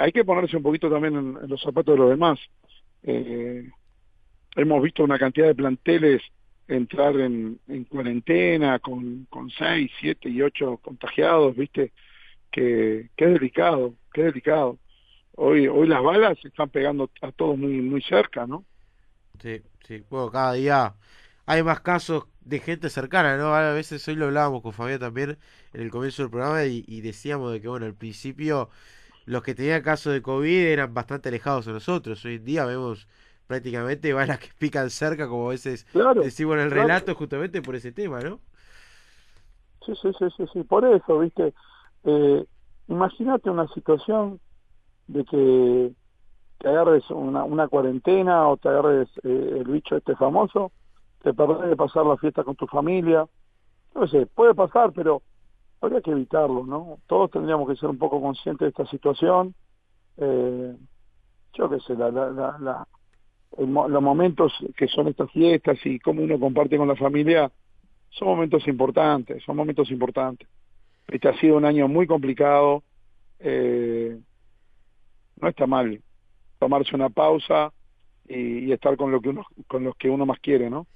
hay 0.00 0.12
que 0.12 0.24
ponerse 0.24 0.56
un 0.56 0.62
poquito 0.62 0.90
también 0.90 1.14
en, 1.16 1.48
los 1.48 1.60
zapatos 1.60 1.94
de 1.94 1.98
los 1.98 2.10
demás. 2.10 2.38
Eh, 3.02 3.68
hemos 4.56 4.82
visto 4.82 5.02
una 5.02 5.18
cantidad 5.18 5.46
de 5.46 5.54
planteles 5.54 6.22
entrar 6.68 7.18
en, 7.20 7.60
en 7.68 7.84
cuarentena 7.84 8.78
con, 8.78 9.26
con 9.30 9.50
seis, 9.50 9.90
siete 10.00 10.28
y 10.28 10.42
ocho 10.42 10.78
contagiados, 10.78 11.56
viste, 11.56 11.92
que, 12.50 13.10
que 13.16 13.26
delicado, 13.26 13.94
que 14.12 14.22
es 14.22 14.26
delicado. 14.28 14.78
Hoy, 15.36 15.66
hoy 15.68 15.88
las 15.88 16.02
balas 16.02 16.38
se 16.40 16.48
están 16.48 16.70
pegando 16.70 17.10
a 17.20 17.32
todos 17.32 17.58
muy, 17.58 17.80
muy 17.82 18.02
cerca, 18.02 18.46
¿no? 18.46 18.64
Sí, 19.40 19.62
sí, 19.86 20.04
bueno, 20.08 20.30
cada 20.30 20.52
día 20.54 20.94
hay 21.46 21.62
más 21.62 21.80
casos 21.80 22.24
de 22.40 22.60
gente 22.60 22.88
cercana, 22.88 23.36
¿no? 23.36 23.54
A 23.54 23.72
veces 23.72 24.06
hoy 24.08 24.14
lo 24.16 24.26
hablábamos 24.26 24.62
con 24.62 24.72
Fabián 24.72 25.00
también 25.00 25.38
en 25.72 25.80
el 25.82 25.90
comienzo 25.90 26.22
del 26.22 26.30
programa 26.30 26.64
y, 26.64 26.84
y 26.86 27.00
decíamos 27.00 27.52
de 27.52 27.60
que, 27.60 27.68
bueno, 27.68 27.86
al 27.86 27.94
principio 27.94 28.70
los 29.26 29.42
que 29.42 29.54
tenían 29.54 29.82
casos 29.82 30.12
de 30.12 30.22
COVID 30.22 30.66
eran 30.66 30.94
bastante 30.94 31.28
alejados 31.30 31.66
de 31.66 31.72
nosotros. 31.72 32.24
Hoy 32.24 32.36
en 32.36 32.44
día 32.44 32.64
vemos 32.66 33.08
prácticamente 33.46 34.12
balas 34.12 34.38
que 34.38 34.48
pican 34.58 34.90
cerca, 34.90 35.28
como 35.28 35.48
a 35.48 35.50
veces 35.50 35.86
decimos 36.20 36.54
en 36.56 36.62
el 36.62 36.70
relato, 36.70 37.14
justamente 37.14 37.62
por 37.62 37.76
ese 37.76 37.92
tema, 37.92 38.22
¿no? 38.22 38.40
Sí, 39.84 39.92
sí, 40.00 40.10
sí, 40.18 40.26
sí, 40.36 40.44
sí. 40.52 40.62
por 40.64 40.84
eso, 40.86 41.18
¿viste? 41.18 41.52
Eh, 42.04 42.44
Imagínate 42.88 43.48
una 43.48 43.66
situación 43.68 44.40
de 45.08 45.24
que 45.24 45.92
te 46.58 46.68
agarres 46.68 47.10
una, 47.10 47.44
una 47.44 47.68
cuarentena 47.68 48.48
o 48.48 48.56
te 48.58 48.68
agarres 48.68 49.08
eh, 49.24 49.56
el 49.60 49.64
bicho 49.64 49.96
este 49.96 50.16
famoso, 50.16 50.72
te 51.22 51.34
perdés 51.34 51.70
de 51.70 51.76
pasar 51.76 52.06
la 52.06 52.16
fiesta 52.18 52.44
con 52.44 52.56
tu 52.56 52.66
familia. 52.66 53.26
No 53.94 54.06
sé, 54.08 54.26
puede 54.26 54.54
pasar, 54.54 54.92
pero 54.94 55.22
habría 55.80 56.02
que 56.02 56.12
evitarlo, 56.12 56.66
¿no? 56.66 56.98
Todos 57.08 57.30
tendríamos 57.32 57.68
que 57.68 57.76
ser 57.76 57.90
un 57.90 57.98
poco 57.98 58.20
conscientes 58.22 58.66
de 58.66 58.70
esta 58.70 58.86
situación. 58.86 59.54
Eh, 60.18 60.76
yo 61.54 61.70
qué 61.70 61.80
sé, 61.80 61.94
la, 61.96 62.10
la, 62.10 62.30
la, 62.60 62.88
los 63.58 64.02
momentos 64.02 64.52
que 64.76 64.88
son 64.88 65.08
estas 65.08 65.30
fiestas 65.30 65.78
y 65.84 65.98
cómo 65.98 66.22
uno 66.22 66.38
comparte 66.38 66.76
con 66.76 66.88
la 66.88 66.96
familia 66.96 67.50
son 68.10 68.28
momentos 68.28 68.66
importantes, 68.68 69.42
son 69.44 69.56
momentos 69.56 69.90
importantes. 69.90 70.48
Este 71.08 71.28
ha 71.28 71.38
sido 71.38 71.56
un 71.56 71.64
año 71.64 71.88
muy 71.88 72.06
complicado. 72.06 72.82
Eh, 73.40 74.18
no 75.40 75.48
está 75.48 75.66
mal 75.66 76.00
tomarse 76.58 76.94
una 76.94 77.10
pausa 77.10 77.72
y, 78.28 78.72
estar 78.72 78.96
con 78.96 79.10
lo 79.10 79.20
que 79.20 79.28
uno, 79.28 79.44
con 79.66 79.84
los 79.84 79.96
que 79.96 80.08
uno 80.08 80.24
más 80.24 80.38
quiere, 80.40 80.70
¿no? 80.70 80.86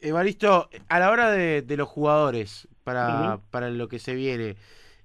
Evaristo, 0.00 0.68
a 0.88 0.98
la 0.98 1.10
hora 1.10 1.30
de, 1.30 1.64
los 1.76 1.88
jugadores, 1.88 2.68
para, 2.84 3.40
para 3.50 3.70
lo 3.70 3.88
que 3.88 3.98
se 3.98 4.14
viene, 4.14 4.56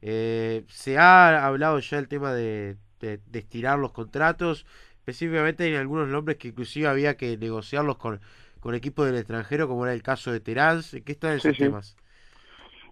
eh, 0.02 0.64
se 0.68 0.98
ha 0.98 1.46
hablado 1.46 1.80
ya 1.80 2.00
el 2.00 2.08
tema 2.08 2.34
de, 2.34 2.78
de, 3.00 3.20
estirar 3.34 3.80
los 3.80 3.92
contratos, 3.92 4.66
específicamente 5.08 5.64
hay 5.64 5.76
algunos 5.76 6.10
nombres 6.10 6.36
que 6.36 6.50
inclusive 6.50 6.86
había 6.88 7.16
que 7.16 7.38
negociarlos 7.38 7.96
con, 7.96 8.20
con 8.60 8.76
equipos 8.76 9.06
del 9.06 9.16
extranjero, 9.16 9.66
como 9.70 9.86
era 9.86 9.94
el 9.94 10.04
caso 10.04 10.34
de 10.34 10.42
Terán. 10.42 10.82
¿Qué 11.06 11.14
están 11.14 11.38
esos 11.38 11.56
temas? 11.56 11.96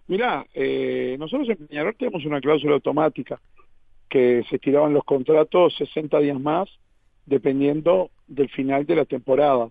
Mirá, 0.06 0.46
eh, 0.54 1.16
nosotros 1.18 1.46
en 1.50 1.66
Peñarol 1.66 1.94
tenemos 1.94 2.24
una 2.24 2.40
cláusula 2.40 2.74
automática 2.74 3.38
que 4.08 4.42
se 4.48 4.56
estiraban 4.56 4.94
los 4.94 5.04
contratos 5.04 5.76
60 5.76 6.18
días 6.20 6.40
más 6.40 6.70
dependiendo 7.26 8.10
del 8.26 8.48
final 8.48 8.86
de 8.86 8.96
la 8.96 9.04
temporada 9.04 9.68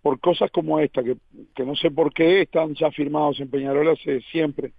por 0.00 0.18
cosas 0.18 0.50
como 0.50 0.80
esta, 0.80 1.02
que, 1.02 1.16
que 1.54 1.64
no 1.64 1.76
sé 1.76 1.90
por 1.90 2.14
qué 2.14 2.40
están 2.42 2.74
ya 2.74 2.90
firmados 2.90 3.38
en 3.40 3.50
Peñarol 3.50 3.90
hace 3.90 4.22
siempre. 4.32 4.72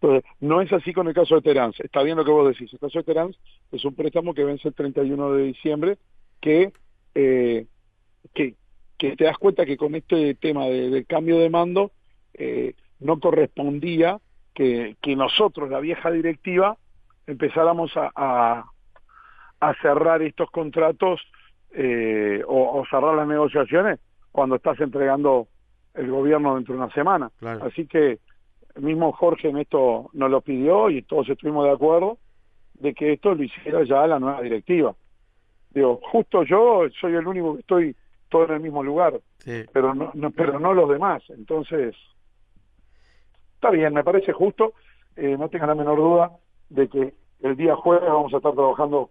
Entonces, 0.00 0.30
no 0.40 0.62
es 0.62 0.72
así 0.72 0.94
con 0.94 1.06
el 1.08 1.14
caso 1.14 1.34
de 1.34 1.42
Terán. 1.42 1.72
Está 1.78 2.02
bien 2.02 2.16
lo 2.16 2.24
que 2.24 2.30
vos 2.30 2.48
decís. 2.48 2.72
El 2.72 2.78
caso 2.78 2.98
de 2.98 3.04
Terán 3.04 3.34
es 3.72 3.84
un 3.84 3.94
préstamo 3.94 4.32
que 4.32 4.44
vence 4.44 4.68
el 4.68 4.74
31 4.74 5.32
de 5.32 5.42
diciembre, 5.44 5.98
que, 6.40 6.72
eh, 7.14 7.66
que, 8.34 8.54
que 8.98 9.16
te 9.16 9.24
das 9.24 9.38
cuenta 9.38 9.66
que 9.66 9.76
con 9.76 9.94
este 9.94 10.34
tema 10.34 10.66
de, 10.66 10.90
del 10.90 11.06
cambio 11.06 11.38
de 11.38 11.50
mando 11.50 11.92
eh, 12.34 12.74
no 13.00 13.18
correspondía 13.20 14.18
que, 14.54 14.96
que 15.02 15.16
nosotros, 15.16 15.70
la 15.70 15.80
vieja 15.80 16.10
directiva, 16.10 16.76
empezáramos 17.26 17.96
a, 17.96 18.10
a, 18.14 18.64
a 19.60 19.74
cerrar 19.82 20.22
estos 20.22 20.50
contratos 20.50 21.20
eh, 21.72 22.42
o, 22.46 22.80
o 22.80 22.86
cerrar 22.86 23.14
las 23.14 23.28
negociaciones 23.28 24.00
cuando 24.32 24.56
estás 24.56 24.80
entregando 24.80 25.48
el 25.94 26.10
gobierno 26.10 26.54
dentro 26.54 26.74
de 26.74 26.80
una 26.82 26.92
semana. 26.92 27.30
Así 27.62 27.86
que 27.86 28.18
mismo 28.80 29.12
Jorge 29.12 29.48
en 29.48 29.58
esto 29.58 30.10
nos 30.12 30.30
lo 30.30 30.40
pidió 30.40 30.90
y 30.90 31.02
todos 31.02 31.28
estuvimos 31.28 31.64
de 31.64 31.72
acuerdo 31.72 32.18
de 32.74 32.94
que 32.94 33.14
esto 33.14 33.34
lo 33.34 33.42
hiciera 33.42 33.82
ya 33.84 34.06
la 34.06 34.18
nueva 34.18 34.42
directiva. 34.42 34.94
Digo, 35.76 36.00
justo 36.10 36.42
yo 36.42 36.84
soy 36.98 37.16
el 37.16 37.26
único 37.26 37.52
que 37.52 37.60
estoy 37.60 37.96
todo 38.30 38.46
en 38.46 38.52
el 38.52 38.60
mismo 38.60 38.82
lugar, 38.82 39.20
pero 39.74 39.94
no, 39.94 40.10
pero 40.34 40.58
no 40.58 40.72
los 40.72 40.88
demás. 40.88 41.22
Entonces, 41.28 41.94
está 43.56 43.68
bien, 43.68 43.92
me 43.92 44.02
parece 44.02 44.32
justo. 44.32 44.72
Eh, 45.16 45.36
no 45.38 45.50
tengan 45.50 45.68
la 45.68 45.74
menor 45.74 45.98
duda 45.98 46.32
de 46.70 46.88
que 46.88 47.12
el 47.42 47.56
día 47.58 47.76
jueves 47.76 48.08
vamos 48.08 48.32
a 48.32 48.38
estar 48.38 48.54
trabajando 48.54 49.10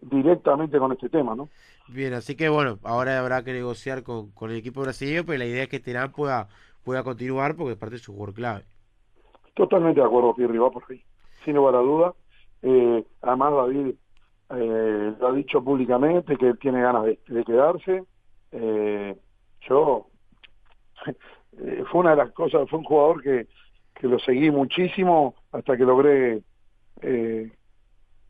directamente 0.00 0.78
con 0.78 0.92
este 0.92 1.08
tema, 1.08 1.34
¿no? 1.34 1.48
Bien, 1.88 2.14
así 2.14 2.36
que 2.36 2.48
bueno, 2.48 2.78
ahora 2.84 3.18
habrá 3.18 3.42
que 3.42 3.52
negociar 3.52 4.04
con, 4.04 4.30
el 4.40 4.56
equipo 4.56 4.82
brasileño, 4.82 5.24
pero 5.26 5.38
la 5.38 5.46
idea 5.46 5.64
es 5.64 5.68
que 5.68 5.80
Terán 5.80 6.12
pueda, 6.12 6.46
pueda 6.84 7.02
continuar 7.02 7.56
porque 7.56 7.72
es 7.72 7.76
parte 7.76 7.96
de 7.96 8.02
su 8.02 8.12
jugador 8.12 8.34
clave. 8.36 8.64
Totalmente 9.54 10.00
de 10.00 10.06
acuerdo, 10.06 10.32
Pirri, 10.32 10.58
va 10.58 10.70
por 10.70 10.84
ahí, 10.88 11.02
sin 11.44 11.56
lugar 11.56 11.74
a 11.74 11.78
duda. 11.78 12.14
Eh, 12.62 13.04
además, 13.20 13.52
David 13.52 13.94
eh, 14.50 15.12
lo 15.18 15.28
ha 15.28 15.32
dicho 15.32 15.62
públicamente 15.62 16.36
que 16.36 16.54
tiene 16.54 16.80
ganas 16.80 17.04
de, 17.04 17.44
quedarse. 17.44 18.04
Eh, 18.52 19.16
yo, 19.68 20.06
fue 21.90 22.00
una 22.00 22.10
de 22.10 22.16
las 22.16 22.32
cosas, 22.32 22.68
fue 22.68 22.78
un 22.78 22.84
jugador 22.84 23.22
que, 23.22 23.46
que 23.94 24.06
lo 24.06 24.18
seguí 24.18 24.50
muchísimo 24.50 25.34
hasta 25.52 25.76
que 25.76 25.84
logré 25.84 26.42
eh, 27.02 27.50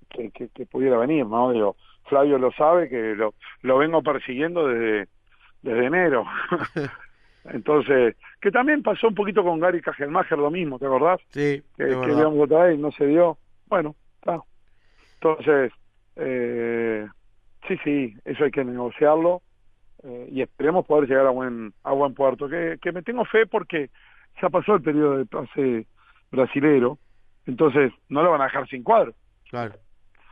que, 0.09 0.31
que, 0.31 0.67
pudiera 0.67 0.97
venir, 0.99 1.27
¿no? 1.27 1.53
Digo, 1.53 1.77
Flavio 2.05 2.39
lo 2.39 2.51
sabe, 2.53 2.89
que 2.89 3.15
lo, 3.15 3.35
lo 3.63 3.79
vengo 3.79 4.03
persiguiendo 4.03 4.67
desde, 4.67 5.09
desde 5.63 5.87
enero. 5.87 6.25
Entonces, 7.45 8.17
que 8.41 8.51
también 8.51 8.83
pasó 8.83 9.09
un 9.09 9.15
poquito 9.15 9.43
con 9.43 9.61
Gary 9.61 9.81
Kajelmacher 9.81 10.39
lo 10.39 10.51
mismo, 10.51 10.79
¿te 10.79 10.87
acordás? 10.87 11.21
Sí. 11.31 11.63
Que, 11.77 11.87
que 11.87 11.95
otra 11.95 12.65
vez 12.65 12.79
y 12.79 12.83
no 12.83 12.91
se 12.93 13.07
dio. 13.07 13.39
Bueno, 13.67 13.95
está. 14.19 14.43
Entonces, 15.15 15.73
eh, 16.19 17.07
sí, 17.67 17.77
sí, 17.85 18.15
eso 18.25 18.45
hay 18.45 18.51
que 18.51 18.65
negociarlo 18.65 19.43
eh, 20.03 20.29
y 20.31 20.43
esperemos 20.43 20.87
poder 20.87 21.09
llegar 21.09 21.27
a 21.27 21.31
buen, 21.31 21.73
a 21.83 21.93
buen 21.93 22.15
puerto. 22.15 22.49
Que, 22.49 22.79
que 22.81 22.93
me 22.93 23.03
tengo 23.03 23.25
fe 23.25 23.47
porque 23.47 23.91
ya 24.41 24.49
pasó 24.49 24.75
el 24.75 24.83
periodo 24.83 25.19
de 25.19 25.27
pase 25.27 25.87
brasilero, 26.31 26.99
entonces 27.47 27.93
no 28.09 28.23
lo 28.23 28.31
van 28.31 28.43
a 28.43 28.45
dejar 28.45 28.69
sin 28.69 28.83
cuadro. 28.83 29.15
Claro. 29.51 29.75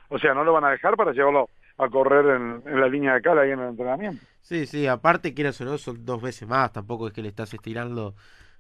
O 0.09 0.19
sea, 0.19 0.35
no 0.35 0.45
lo 0.45 0.53
van 0.53 0.65
a 0.65 0.71
dejar 0.71 0.97
para 0.97 1.13
llevarlo 1.13 1.49
a 1.79 1.89
correr 1.89 2.37
en, 2.37 2.81
la 2.81 2.89
línea 2.89 3.15
de 3.15 3.23
cara 3.23 3.43
ahí 3.43 3.51
en 3.51 3.61
el 3.61 3.69
entrenamiento. 3.71 4.25
Sí, 4.41 4.67
sí, 4.67 4.87
aparte 4.87 5.35
quieras 5.35 5.61
o 5.61 5.65
no, 5.65 5.79
son 5.79 6.05
dos 6.05 6.23
veces 6.23 6.49
más, 6.49 6.73
tampoco 6.73 7.09
es 7.09 7.13
que 7.13 7.23
le 7.23 7.29
estás 7.29 7.53
estirando 7.53 8.15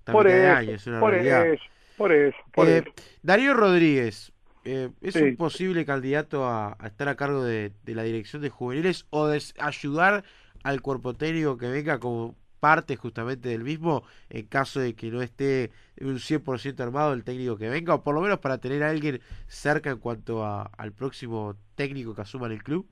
por 0.05 0.27
eso, 0.27 0.73
es 0.73 0.87
una 0.87 1.01
por 1.01 1.15
Eso, 1.15 1.65
por 1.97 2.13
eso, 2.13 2.37
por 2.53 2.69
eh, 2.69 2.85
Darío 3.23 3.55
Rodríguez, 3.55 4.33
eh, 4.67 4.91
¿es 5.01 5.17
un 5.17 5.37
posible 5.37 5.85
candidato 5.85 6.47
a, 6.47 6.77
estar 6.85 7.09
a 7.09 7.15
cargo 7.15 7.45
de, 7.45 7.73
de, 7.85 7.95
la 7.95 8.03
dirección 8.03 8.43
de 8.43 8.51
juveniles 8.51 9.07
o 9.11 9.29
de 9.29 9.41
ayudar 9.59 10.25
al 10.65 10.83
cuerpo 10.83 11.15
técnico 11.15 11.57
que 11.57 11.69
venga 11.69 12.01
como 12.01 12.35
parte 12.59 12.97
justamente 12.97 13.49
del 13.51 13.63
mismo 13.63 14.03
en 14.29 14.47
caso 14.47 14.81
de 14.81 14.95
que 14.95 15.11
no 15.11 15.23
esté 15.23 15.71
un 16.01 16.17
100% 16.17 16.81
armado 16.81 17.13
el 17.13 17.23
técnico 17.23 17.57
que 17.57 17.69
venga 17.69 17.95
o 17.95 18.03
por 18.03 18.15
lo 18.15 18.21
menos 18.21 18.39
para 18.39 18.59
tener 18.59 18.83
a 18.83 18.91
alguien 18.91 19.21
cerca 19.47 19.91
en 19.91 19.99
cuanto 19.99 20.45
a, 20.45 20.63
al 20.77 20.93
próximo 20.93 21.55
técnico 21.77 22.15
que 22.15 22.23
asuma 22.23 22.47
en 22.47 22.53
el 22.53 22.63
club? 22.65 22.87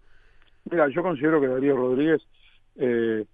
Mira, 0.70 0.88
yo 0.88 1.02
considero 1.02 1.40
que 1.40 1.48
Darío 1.48 1.76
Rodríguez 1.76 2.22
eh, 2.76 3.24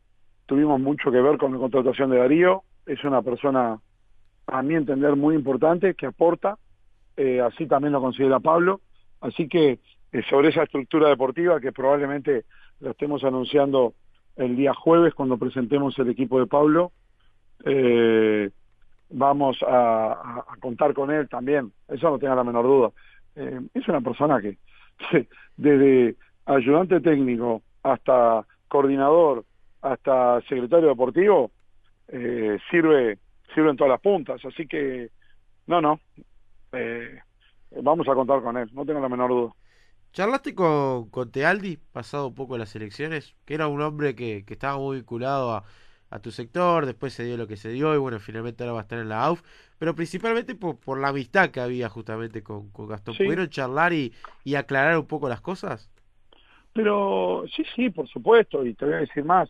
tuvimos 0.47 0.81
mucho 0.81 1.11
que 1.11 1.21
ver 1.21 1.37
con 1.37 1.53
la 1.53 1.59
contratación 1.59 2.11
de 2.11 2.19
Darío, 2.19 2.63
es 2.87 3.05
una 3.05 3.23
persona 3.23 3.79
a 4.47 4.63
mi 4.63 4.75
entender 4.75 5.17
muy 5.17 5.35
importante 5.35 5.95
que 5.95 6.07
aporta, 6.07 6.59
eh, 7.17 7.41
así 7.41 7.67
también 7.67 7.93
lo 7.93 8.01
considera 8.01 8.41
Pablo, 8.41 8.81
así 9.21 9.49
que 9.49 9.79
eh, 10.13 10.23
sobre 10.29 10.49
esa 10.49 10.65
estructura 10.65 11.09
deportiva 11.09 11.61
que 11.61 11.73
probablemente 11.73 12.45
la 12.81 12.91
estemos 12.91 13.23
anunciando 13.25 13.95
el 14.37 14.57
día 14.57 14.75
jueves 14.75 15.15
cuando 15.15 15.39
presentemos 15.39 15.99
el 15.99 16.09
equipo 16.09 16.41
de 16.41 16.47
Pablo. 16.47 16.93
Eh, 17.65 18.51
vamos 19.11 19.59
a, 19.67 20.45
contar 20.61 20.95
con 20.95 21.11
él 21.11 21.29
también, 21.29 21.73
eso 21.89 22.11
no 22.11 22.19
tenga 22.19 22.35
la 22.35 22.45
menor 22.45 22.65
duda. 22.65 22.91
Eh, 23.37 23.61
es 23.75 23.89
una 23.89 24.01
persona 24.01 24.41
que 24.41 24.57
desde 25.57 26.17
ayudante 26.47 27.01
técnico 27.01 27.63
hasta 27.83 28.47
coordinador, 28.69 29.45
hasta 29.83 30.41
secretario 30.43 30.89
deportivo, 30.89 31.51
eh, 32.09 32.59
sirve, 32.71 33.19
sirve 33.55 33.71
en 33.71 33.77
todas 33.77 33.91
las 33.91 34.01
puntas. 34.01 34.45
Así 34.45 34.67
que, 34.67 35.11
no, 35.67 35.81
no, 35.81 36.01
vamos 37.83 38.09
a 38.09 38.15
contar 38.15 38.43
con 38.43 38.57
él, 38.57 38.71
no 38.73 38.85
tengo 38.85 39.01
la 39.01 39.09
menor 39.09 39.31
duda. 39.31 39.53
¿Charlaste 40.13 40.55
con, 40.55 41.09
con 41.11 41.31
Tealdi, 41.31 41.77
pasado 41.77 42.29
un 42.29 42.35
poco 42.35 42.59
las 42.59 42.75
elecciones? 42.75 43.37
Que 43.45 43.55
era 43.55 43.69
un 43.69 43.81
hombre 43.81 44.17
que, 44.17 44.45
que 44.45 44.55
estaba 44.55 44.77
muy 44.77 44.97
vinculado 44.97 45.53
a, 45.53 45.65
a, 46.11 46.19
tu 46.19 46.33
sector, 46.33 46.85
después 46.85 47.13
se 47.13 47.25
dio 47.25 47.37
lo 47.37 47.47
que 47.47 47.57
se 47.57 47.69
dio 47.69 47.95
y 47.95 47.99
bueno, 47.99 48.19
finalmente 48.19 48.65
ahora 48.65 48.73
va 48.73 48.81
a 48.81 48.83
estar 48.83 48.99
en 48.99 49.09
la 49.09 49.25
AUF, 49.25 49.43
pero 49.79 49.95
principalmente 49.95 50.57
por, 50.57 50.81
por 50.81 50.99
la 50.99 51.09
amistad 51.09 51.51
que 51.51 51.61
había 51.61 51.89
justamente 51.89 52.43
con, 52.43 52.71
con 52.71 52.89
Gastón. 52.89 53.15
¿Pudieron 53.17 53.49
charlar 53.51 53.93
y, 53.93 54.13
y, 54.43 54.57
aclarar 54.57 54.99
un 54.99 55.07
poco 55.07 55.29
las 55.29 55.41
cosas? 55.41 55.93
Pero 56.73 57.45
sí, 57.55 57.65
sí, 57.77 57.91
por 57.91 58.09
supuesto, 58.09 58.67
y 58.67 58.75
te 58.75 58.87
voy 58.87 58.95
a 58.95 58.99
decir 58.99 59.25
más. 59.25 59.49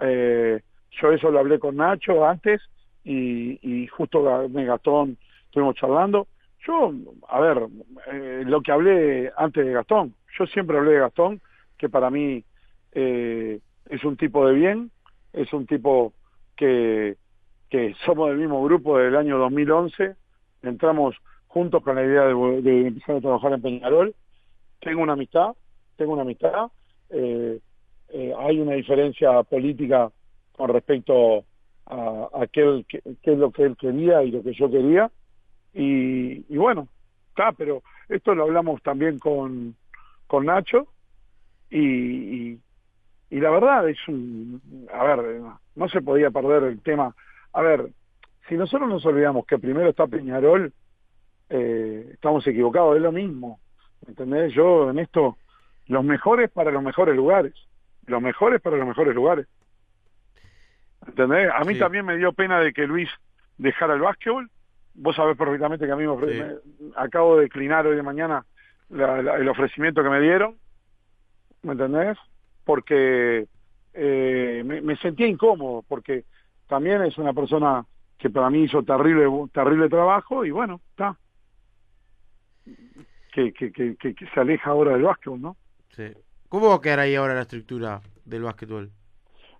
Eh, 0.00 0.62
yo 0.92 1.12
eso 1.12 1.30
lo 1.30 1.40
hablé 1.40 1.58
con 1.58 1.76
Nacho 1.76 2.24
antes 2.24 2.62
y, 3.04 3.58
y 3.62 3.86
justo 3.86 4.22
Gastón 4.22 5.18
estuvimos 5.44 5.74
charlando 5.76 6.26
yo, 6.66 6.92
a 7.28 7.40
ver, 7.40 7.66
eh, 8.12 8.42
lo 8.46 8.60
que 8.60 8.72
hablé 8.72 9.32
antes 9.36 9.64
de 9.64 9.72
Gastón, 9.72 10.14
yo 10.38 10.46
siempre 10.46 10.76
hablé 10.76 10.92
de 10.92 11.00
Gastón, 11.00 11.40
que 11.78 11.88
para 11.88 12.10
mí 12.10 12.44
eh, 12.92 13.60
es 13.88 14.04
un 14.04 14.16
tipo 14.16 14.46
de 14.46 14.54
bien, 14.54 14.90
es 15.32 15.52
un 15.52 15.66
tipo 15.66 16.12
que, 16.56 17.16
que 17.68 17.94
somos 18.04 18.28
del 18.28 18.38
mismo 18.38 18.62
grupo 18.64 18.98
del 18.98 19.16
año 19.16 19.38
2011, 19.38 20.14
entramos 20.62 21.16
juntos 21.46 21.82
con 21.82 21.96
la 21.96 22.04
idea 22.04 22.24
de, 22.24 22.86
empezar 22.86 23.16
a 23.16 23.20
trabajar 23.20 23.52
en 23.54 23.62
Peñarol, 23.62 24.14
tengo 24.80 25.02
una 25.02 25.14
amistad, 25.14 25.52
tengo 25.96 26.12
una 26.12 26.22
amistad, 26.22 26.70
eh, 27.10 27.60
hay 28.38 28.60
una 28.60 28.74
diferencia 28.74 29.42
política 29.44 30.10
con 30.52 30.70
respecto 30.70 31.44
a, 31.86 32.28
aquel 32.34 32.84
que, 32.88 33.02
es 33.04 33.38
lo 33.38 33.50
que 33.50 33.62
él 33.62 33.76
quería 33.76 34.22
y 34.22 34.30
lo 34.30 34.42
que 34.42 34.52
yo 34.52 34.70
quería, 34.70 35.10
y, 35.72 36.44
y 36.52 36.56
bueno, 36.56 36.88
está, 37.28 37.52
pero 37.52 37.82
esto 38.08 38.34
lo 38.34 38.44
hablamos 38.44 38.82
también 38.82 39.18
con, 39.18 39.76
con 40.26 40.46
Nacho 40.46 40.88
y, 41.70 42.58
y, 43.30 43.40
la 43.40 43.50
verdad 43.50 43.88
es 43.88 43.98
un, 44.08 44.60
a 44.92 45.04
ver, 45.04 45.40
no 45.76 45.88
se 45.88 46.02
podía 46.02 46.30
perder 46.30 46.64
el 46.64 46.80
tema. 46.80 47.14
A 47.52 47.62
ver, 47.62 47.90
si 48.48 48.56
nosotros 48.56 48.88
nos 48.88 49.06
olvidamos 49.06 49.46
que 49.46 49.58
primero 49.58 49.88
está 49.88 50.08
Peñarol, 50.08 50.72
eh, 51.48 52.10
estamos 52.12 52.44
equivocados, 52.46 52.96
es 52.96 53.02
lo 53.02 53.12
mismo. 53.12 53.60
¿Entendés? 54.06 54.52
Yo 54.52 54.90
en 54.90 54.98
esto, 54.98 55.36
los 55.86 56.04
mejores 56.04 56.50
para 56.50 56.70
los 56.70 56.82
mejores 56.82 57.14
lugares. 57.14 57.54
Los 58.06 58.20
mejores 58.20 58.60
para 58.60 58.76
los 58.76 58.88
mejores 58.88 59.14
lugares. 59.14 59.46
¿Entendés? 61.06 61.50
A 61.54 61.64
mí 61.64 61.78
también 61.78 62.04
me 62.04 62.16
dio 62.16 62.32
pena 62.32 62.60
de 62.60 62.72
que 62.72 62.86
Luis 62.86 63.08
dejara 63.58 63.94
el 63.94 64.00
básquetbol, 64.00 64.50
vos 64.94 65.16
sabés 65.16 65.36
perfectamente 65.36 65.86
que 65.86 65.92
a 65.92 65.96
mí 65.96 66.06
me, 66.06 66.56
acabo 66.96 67.36
de 67.36 67.42
declinar 67.42 67.86
hoy 67.86 67.96
de 67.96 68.02
mañana 68.02 68.44
el 68.90 69.48
ofrecimiento 69.48 70.02
que 70.02 70.08
me 70.08 70.20
dieron, 70.20 70.56
¿me 71.62 71.72
entendés? 71.72 72.18
Porque 72.64 73.46
eh, 73.94 74.62
me, 74.64 74.96
sentía 74.96 75.26
incómodo, 75.26 75.84
porque 75.86 76.24
también 76.66 77.02
es 77.02 77.16
una 77.18 77.32
persona 77.32 77.84
que 78.18 78.30
para 78.30 78.50
mí 78.50 78.64
hizo 78.64 78.82
terrible 78.82 79.26
terrible 79.52 79.88
trabajo 79.88 80.44
y 80.44 80.50
bueno, 80.50 80.80
está. 80.90 81.16
Que, 83.32 83.52
que, 83.52 83.70
que, 83.72 83.96
que, 83.96 84.14
se 84.34 84.40
aleja 84.40 84.70
ahora 84.70 84.92
del 84.92 85.02
básquetbol, 85.02 85.40
¿no? 85.40 85.56
Sí. 85.90 86.12
¿Cómo 86.48 86.68
va 86.68 86.76
a 86.76 86.80
quedar 86.80 86.98
ahí 86.98 87.14
ahora 87.14 87.34
la 87.34 87.42
estructura 87.42 88.00
del 88.24 88.42
básquetbol? 88.42 88.90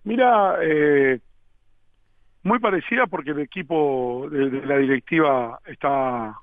Mira, 0.03 0.57
eh, 0.61 1.21
muy 2.43 2.59
parecida 2.59 3.07
porque 3.07 3.31
el 3.31 3.39
equipo 3.39 4.27
de, 4.29 4.65
la 4.65 4.77
directiva 4.77 5.59
está, 5.65 6.35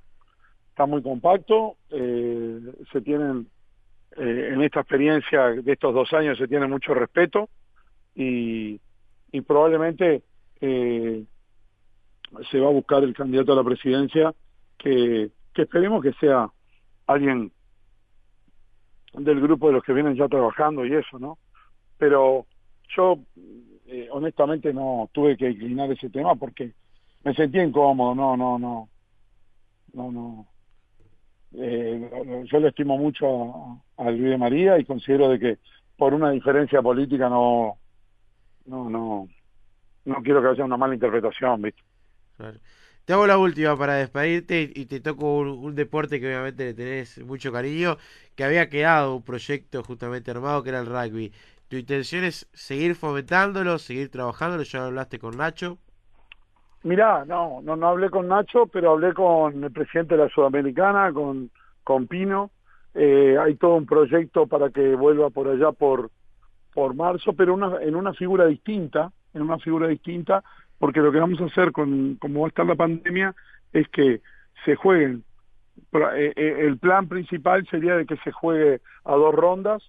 está 0.70 0.86
muy 0.86 1.02
compacto, 1.02 1.76
eh, 1.90 2.60
se 2.92 3.00
tienen, 3.00 3.48
eh, 4.16 4.50
en 4.52 4.62
esta 4.62 4.80
experiencia 4.80 5.48
de 5.50 5.72
estos 5.72 5.94
dos 5.94 6.12
años 6.12 6.38
se 6.38 6.48
tiene 6.48 6.66
mucho 6.66 6.94
respeto 6.94 7.48
y, 8.14 8.80
y 9.32 9.40
probablemente 9.40 10.22
eh, 10.60 11.24
se 12.50 12.60
va 12.60 12.68
a 12.68 12.72
buscar 12.72 13.02
el 13.02 13.14
candidato 13.14 13.52
a 13.52 13.56
la 13.56 13.64
presidencia 13.64 14.34
que, 14.76 15.30
que 15.52 15.62
esperemos 15.62 16.02
que 16.02 16.12
sea 16.14 16.48
alguien 17.06 17.50
del 19.14 19.40
grupo 19.40 19.68
de 19.68 19.74
los 19.74 19.82
que 19.82 19.92
vienen 19.92 20.14
ya 20.14 20.28
trabajando 20.28 20.84
y 20.84 20.94
eso, 20.94 21.18
¿no? 21.18 21.38
Pero 21.96 22.46
yo 22.96 23.18
eh, 23.90 24.08
honestamente 24.10 24.72
no 24.72 25.08
tuve 25.12 25.36
que 25.36 25.50
inclinar 25.50 25.90
ese 25.90 26.10
tema 26.10 26.34
porque 26.34 26.72
me 27.24 27.34
sentía 27.34 27.64
incómodo, 27.64 28.14
no, 28.14 28.36
no, 28.36 28.58
no, 28.58 28.88
no, 29.94 30.12
no. 30.12 30.46
Eh, 31.54 32.44
yo 32.44 32.60
le 32.60 32.68
estimo 32.68 32.98
mucho 32.98 33.80
a, 33.96 34.10
Luis 34.10 34.30
de 34.30 34.36
María 34.36 34.78
y 34.78 34.84
considero 34.84 35.30
de 35.30 35.38
que 35.38 35.58
por 35.96 36.12
una 36.12 36.30
diferencia 36.30 36.82
política 36.82 37.30
no, 37.30 37.78
no, 38.66 38.90
no, 38.90 39.28
no 40.04 40.22
quiero 40.22 40.42
que 40.42 40.48
haya 40.48 40.64
una 40.64 40.76
mala 40.76 40.94
interpretación, 40.94 41.62
¿viste? 41.62 41.82
Te 43.06 43.14
hago 43.14 43.26
la 43.26 43.38
última 43.38 43.76
para 43.78 43.94
despedirte 43.94 44.70
y 44.74 44.84
te 44.84 45.00
toco 45.00 45.38
un, 45.38 45.48
un, 45.48 45.74
deporte 45.74 46.20
que 46.20 46.26
obviamente 46.26 46.66
le 46.66 46.74
tenés 46.74 47.18
mucho 47.24 47.50
cariño, 47.50 47.96
que 48.34 48.44
había 48.44 48.68
quedado 48.68 49.16
un 49.16 49.22
proyecto 49.22 49.82
justamente 49.82 50.30
armado 50.30 50.62
que 50.62 50.68
era 50.68 50.80
el 50.80 50.86
rugby. 50.86 51.32
¿Tu 51.68 51.76
intención 51.76 52.24
es 52.24 52.48
seguir 52.52 52.94
fomentándolo, 52.94 53.78
seguir 53.78 54.10
trabajándolo? 54.10 54.62
¿Ya 54.62 54.86
hablaste 54.86 55.18
con 55.18 55.36
Nacho? 55.36 55.78
Mirá, 56.82 57.24
no, 57.26 57.60
no, 57.62 57.76
no 57.76 57.88
hablé 57.88 58.08
con 58.08 58.28
Nacho, 58.28 58.66
pero 58.66 58.92
hablé 58.92 59.12
con 59.12 59.62
el 59.62 59.70
presidente 59.72 60.16
de 60.16 60.24
la 60.24 60.30
Sudamericana, 60.30 61.12
con, 61.12 61.50
con 61.84 62.06
Pino. 62.06 62.50
Eh, 62.94 63.36
hay 63.38 63.56
todo 63.56 63.74
un 63.74 63.86
proyecto 63.86 64.46
para 64.46 64.70
que 64.70 64.94
vuelva 64.94 65.28
por 65.30 65.48
allá 65.48 65.72
por, 65.72 66.10
por 66.72 66.94
marzo, 66.94 67.34
pero 67.34 67.54
en 67.80 67.96
una 67.96 68.14
figura 68.14 68.46
distinta, 68.46 69.12
en 69.34 69.42
una 69.42 69.58
figura 69.58 69.88
distinta, 69.88 70.42
porque 70.78 71.00
lo 71.00 71.12
que 71.12 71.18
vamos 71.18 71.40
a 71.40 71.46
hacer 71.46 71.72
con 71.72 72.16
como 72.16 72.40
va 72.40 72.46
a 72.46 72.48
estar 72.48 72.64
la 72.64 72.76
pandemia 72.76 73.34
es 73.72 73.88
que 73.88 74.22
se 74.64 74.74
jueguen 74.74 75.24
eh, 75.92 76.32
eh, 76.34 76.56
el 76.60 76.78
plan 76.78 77.08
principal 77.08 77.66
sería 77.70 77.96
de 77.96 78.06
que 78.06 78.16
se 78.18 78.32
juegue 78.32 78.80
a 79.04 79.14
dos 79.14 79.34
rondas, 79.34 79.82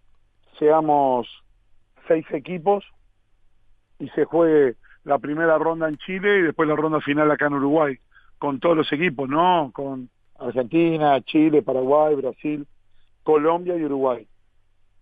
seamos 0.58 1.28
seis 2.10 2.26
equipos 2.32 2.84
y 4.00 4.10
se 4.10 4.26
juegue 4.26 4.76
la 5.06 5.20
primera 5.20 5.58
ronda 5.58 5.88
en 5.88 5.98
Chile 5.98 6.40
y 6.40 6.42
después 6.42 6.68
la 6.68 6.76
ronda 6.76 7.00
final 7.00 7.32
acá 7.32 7.46
en 7.48 7.54
Uruguay, 7.54 7.98
con 8.38 8.60
todos 8.60 8.76
los 8.76 8.92
equipos, 8.92 9.30
¿no? 9.30 9.72
Con 9.74 10.10
Argentina, 10.38 11.22
Chile, 11.22 11.62
Paraguay, 11.62 12.16
Brasil, 12.16 12.68
Colombia 13.24 13.78
y 13.78 13.86
Uruguay. 13.86 14.28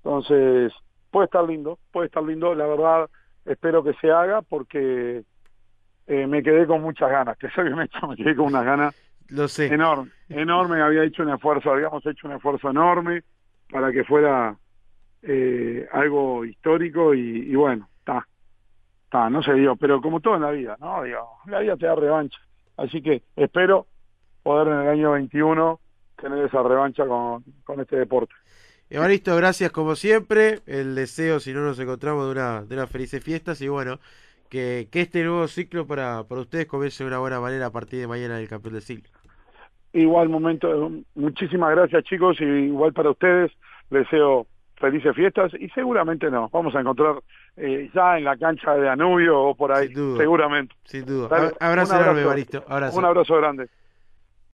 Entonces, 0.04 0.74
puede 1.10 1.26
estar 1.26 1.44
lindo, 1.44 1.80
puede 1.92 2.08
estar 2.08 2.24
lindo, 2.24 2.54
la 2.54 2.68
verdad 2.68 3.10
espero 3.46 3.84
que 3.84 3.94
se 3.94 4.12
haga 4.12 4.42
porque 4.42 5.24
eh, 6.08 6.28
me 6.28 6.44
quedé 6.44 6.68
con 6.68 6.82
muchas 6.82 7.10
ganas, 7.10 7.38
que 7.38 7.50
soy 7.52 7.72
honesto, 7.72 8.08
me 8.10 8.16
quedé 8.16 8.36
con 8.36 8.48
unas 8.48 8.66
ganas 8.66 8.96
Lo 9.30 9.48
sé. 9.48 9.68
enorme, 9.68 10.12
enorme, 10.30 10.82
había 10.82 11.04
hecho 11.04 11.24
un 11.24 11.30
esfuerzo, 11.30 11.72
habíamos 11.72 12.06
hecho 12.06 12.28
un 12.28 12.34
esfuerzo 12.34 12.70
enorme 12.70 13.24
para 13.70 13.92
que 13.92 14.04
fuera 14.04 14.56
eh, 15.22 15.88
algo 15.92 16.46
histórico 16.46 17.14
y, 17.14 17.52
y 17.52 17.56
bueno, 17.56 17.88
está, 18.00 18.28
está, 19.06 19.30
no 19.30 19.42
se 19.44 19.54
dio, 19.54 19.76
pero 19.76 20.02
como 20.02 20.20
todo 20.20 20.36
en 20.36 20.42
la 20.42 20.52
vida, 20.52 20.78
¿no? 20.80 21.04
Digo, 21.04 21.28
la 21.48 21.60
vida 21.60 21.78
te 21.78 21.86
da 21.86 21.96
revancha, 21.96 22.40
así 22.78 23.02
que 23.02 23.24
espero 23.36 23.88
poder 24.44 24.68
en 24.68 24.82
el 24.82 24.88
año 24.88 25.12
21 25.12 25.80
tener 26.22 26.46
esa 26.46 26.64
revancha 26.64 27.06
con, 27.06 27.44
con 27.64 27.80
este 27.80 27.98
deporte. 27.98 28.34
Evaristo, 28.90 29.36
gracias 29.36 29.72
como 29.72 29.96
siempre. 29.96 30.62
El 30.66 30.96
deseo, 30.96 31.40
si 31.40 31.54
no 31.54 31.62
nos 31.62 31.78
encontramos, 31.80 32.26
de 32.26 32.32
una, 32.32 32.62
de 32.64 32.76
unas 32.76 32.90
felices 32.90 33.22
fiestas 33.22 33.62
y 33.62 33.68
bueno, 33.68 34.00
que, 34.50 34.88
que 34.92 35.02
este 35.02 35.24
nuevo 35.24 35.48
ciclo 35.48 35.86
para, 35.86 36.24
para 36.24 36.42
ustedes 36.42 36.68
comience 36.68 37.04
de 37.04 37.10
una 37.10 37.20
buena 37.20 37.42
manera 37.42 37.66
a 37.66 37.72
partir 37.72 38.00
de 38.00 38.08
mañana 38.08 38.38
del 38.38 38.48
campeón 38.48 38.76
del 38.76 38.84
siglo. 38.84 39.10
Igual 39.94 40.30
momento, 40.30 40.92
muchísimas 41.16 41.72
gracias 41.72 42.04
chicos 42.06 42.40
y 42.40 42.46
igual 42.46 42.94
para 42.94 43.12
ustedes, 43.12 43.52
deseo 43.90 44.48
felices 44.80 45.16
fiestas 45.16 45.52
y 45.60 45.70
seguramente 45.70 46.30
nos 46.30 46.52
vamos 46.52 46.76
a 46.76 46.82
encontrar 46.82 47.16
eh, 47.56 47.90
ya 47.94 48.18
en 48.18 48.24
la 48.24 48.38
cancha 48.38 48.76
de 48.76 48.84
Danubio 48.84 49.40
o 49.40 49.56
por 49.56 49.72
ahí, 49.72 49.88
Sin 49.88 50.18
seguramente. 50.18 50.76
Sin 50.86 51.06
duda. 51.06 51.28
Dale, 51.30 51.54
abrazo 51.60 52.00
enorme. 52.00 52.22
Evaristo. 52.22 52.64
Abrazo. 52.68 52.98
Un 52.98 53.06
abrazo 53.06 53.36
grande. 53.38 53.70